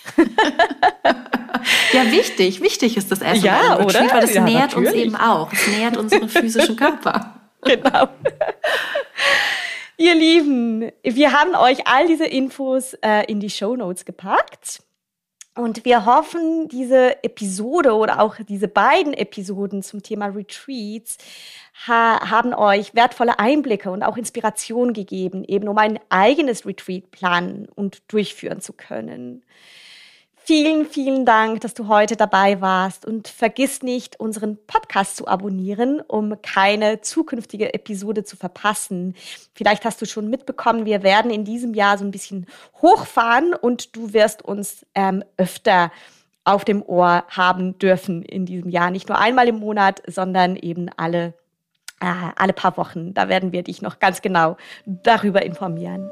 ja, 1.92 2.12
wichtig. 2.12 2.60
Wichtig 2.60 2.96
ist 2.96 3.10
das 3.10 3.20
Essen. 3.20 3.44
Ja, 3.44 3.74
oder? 3.74 3.86
Retreat, 3.86 4.12
weil 4.12 4.20
das 4.20 4.34
ja, 4.34 4.44
nährt 4.44 4.76
natürlich. 4.76 4.92
uns 4.92 5.02
eben 5.02 5.16
auch. 5.16 5.52
Es 5.52 5.66
nährt 5.66 5.96
unseren 5.96 6.28
physischen 6.28 6.76
Körper. 6.76 7.40
genau. 7.62 8.08
Ihr 9.96 10.14
Lieben, 10.14 10.92
wir 11.02 11.32
haben 11.32 11.56
euch 11.56 11.88
all 11.88 12.06
diese 12.06 12.26
Infos 12.26 12.94
äh, 13.02 13.24
in 13.26 13.40
die 13.40 13.50
Show 13.50 13.74
Notes 13.74 14.04
gepackt. 14.04 14.85
Und 15.56 15.86
wir 15.86 16.04
hoffen, 16.04 16.68
diese 16.68 17.24
Episode 17.24 17.94
oder 17.94 18.20
auch 18.20 18.36
diese 18.46 18.68
beiden 18.68 19.14
Episoden 19.14 19.82
zum 19.82 20.02
Thema 20.02 20.26
Retreats 20.26 21.16
ha 21.86 22.30
haben 22.30 22.52
euch 22.52 22.94
wertvolle 22.94 23.38
Einblicke 23.38 23.90
und 23.90 24.02
auch 24.02 24.18
Inspiration 24.18 24.92
gegeben, 24.92 25.44
eben 25.44 25.68
um 25.68 25.78
ein 25.78 25.98
eigenes 26.10 26.66
Retreat 26.66 27.10
planen 27.10 27.68
und 27.74 28.02
durchführen 28.08 28.60
zu 28.60 28.74
können. 28.74 29.42
Vielen, 30.48 30.86
vielen 30.86 31.26
Dank, 31.26 31.62
dass 31.62 31.74
du 31.74 31.88
heute 31.88 32.14
dabei 32.14 32.60
warst 32.60 33.04
und 33.04 33.26
vergiss 33.26 33.82
nicht, 33.82 34.20
unseren 34.20 34.56
Podcast 34.68 35.16
zu 35.16 35.26
abonnieren, 35.26 36.00
um 36.00 36.40
keine 36.40 37.00
zukünftige 37.00 37.74
Episode 37.74 38.22
zu 38.22 38.36
verpassen. 38.36 39.16
Vielleicht 39.54 39.84
hast 39.84 40.00
du 40.00 40.06
schon 40.06 40.30
mitbekommen, 40.30 40.86
wir 40.86 41.02
werden 41.02 41.32
in 41.32 41.44
diesem 41.44 41.74
Jahr 41.74 41.98
so 41.98 42.04
ein 42.04 42.12
bisschen 42.12 42.46
hochfahren 42.80 43.54
und 43.54 43.96
du 43.96 44.12
wirst 44.12 44.42
uns 44.44 44.86
ähm, 44.94 45.24
öfter 45.36 45.90
auf 46.44 46.64
dem 46.64 46.80
Ohr 46.80 47.24
haben 47.28 47.76
dürfen 47.80 48.22
in 48.22 48.46
diesem 48.46 48.70
Jahr. 48.70 48.92
Nicht 48.92 49.08
nur 49.08 49.18
einmal 49.18 49.48
im 49.48 49.58
Monat, 49.58 50.00
sondern 50.06 50.54
eben 50.54 50.88
alle, 50.96 51.34
äh, 52.00 52.30
alle 52.36 52.52
paar 52.52 52.76
Wochen. 52.76 53.14
Da 53.14 53.28
werden 53.28 53.50
wir 53.50 53.64
dich 53.64 53.82
noch 53.82 53.98
ganz 53.98 54.22
genau 54.22 54.56
darüber 54.86 55.42
informieren. 55.42 56.08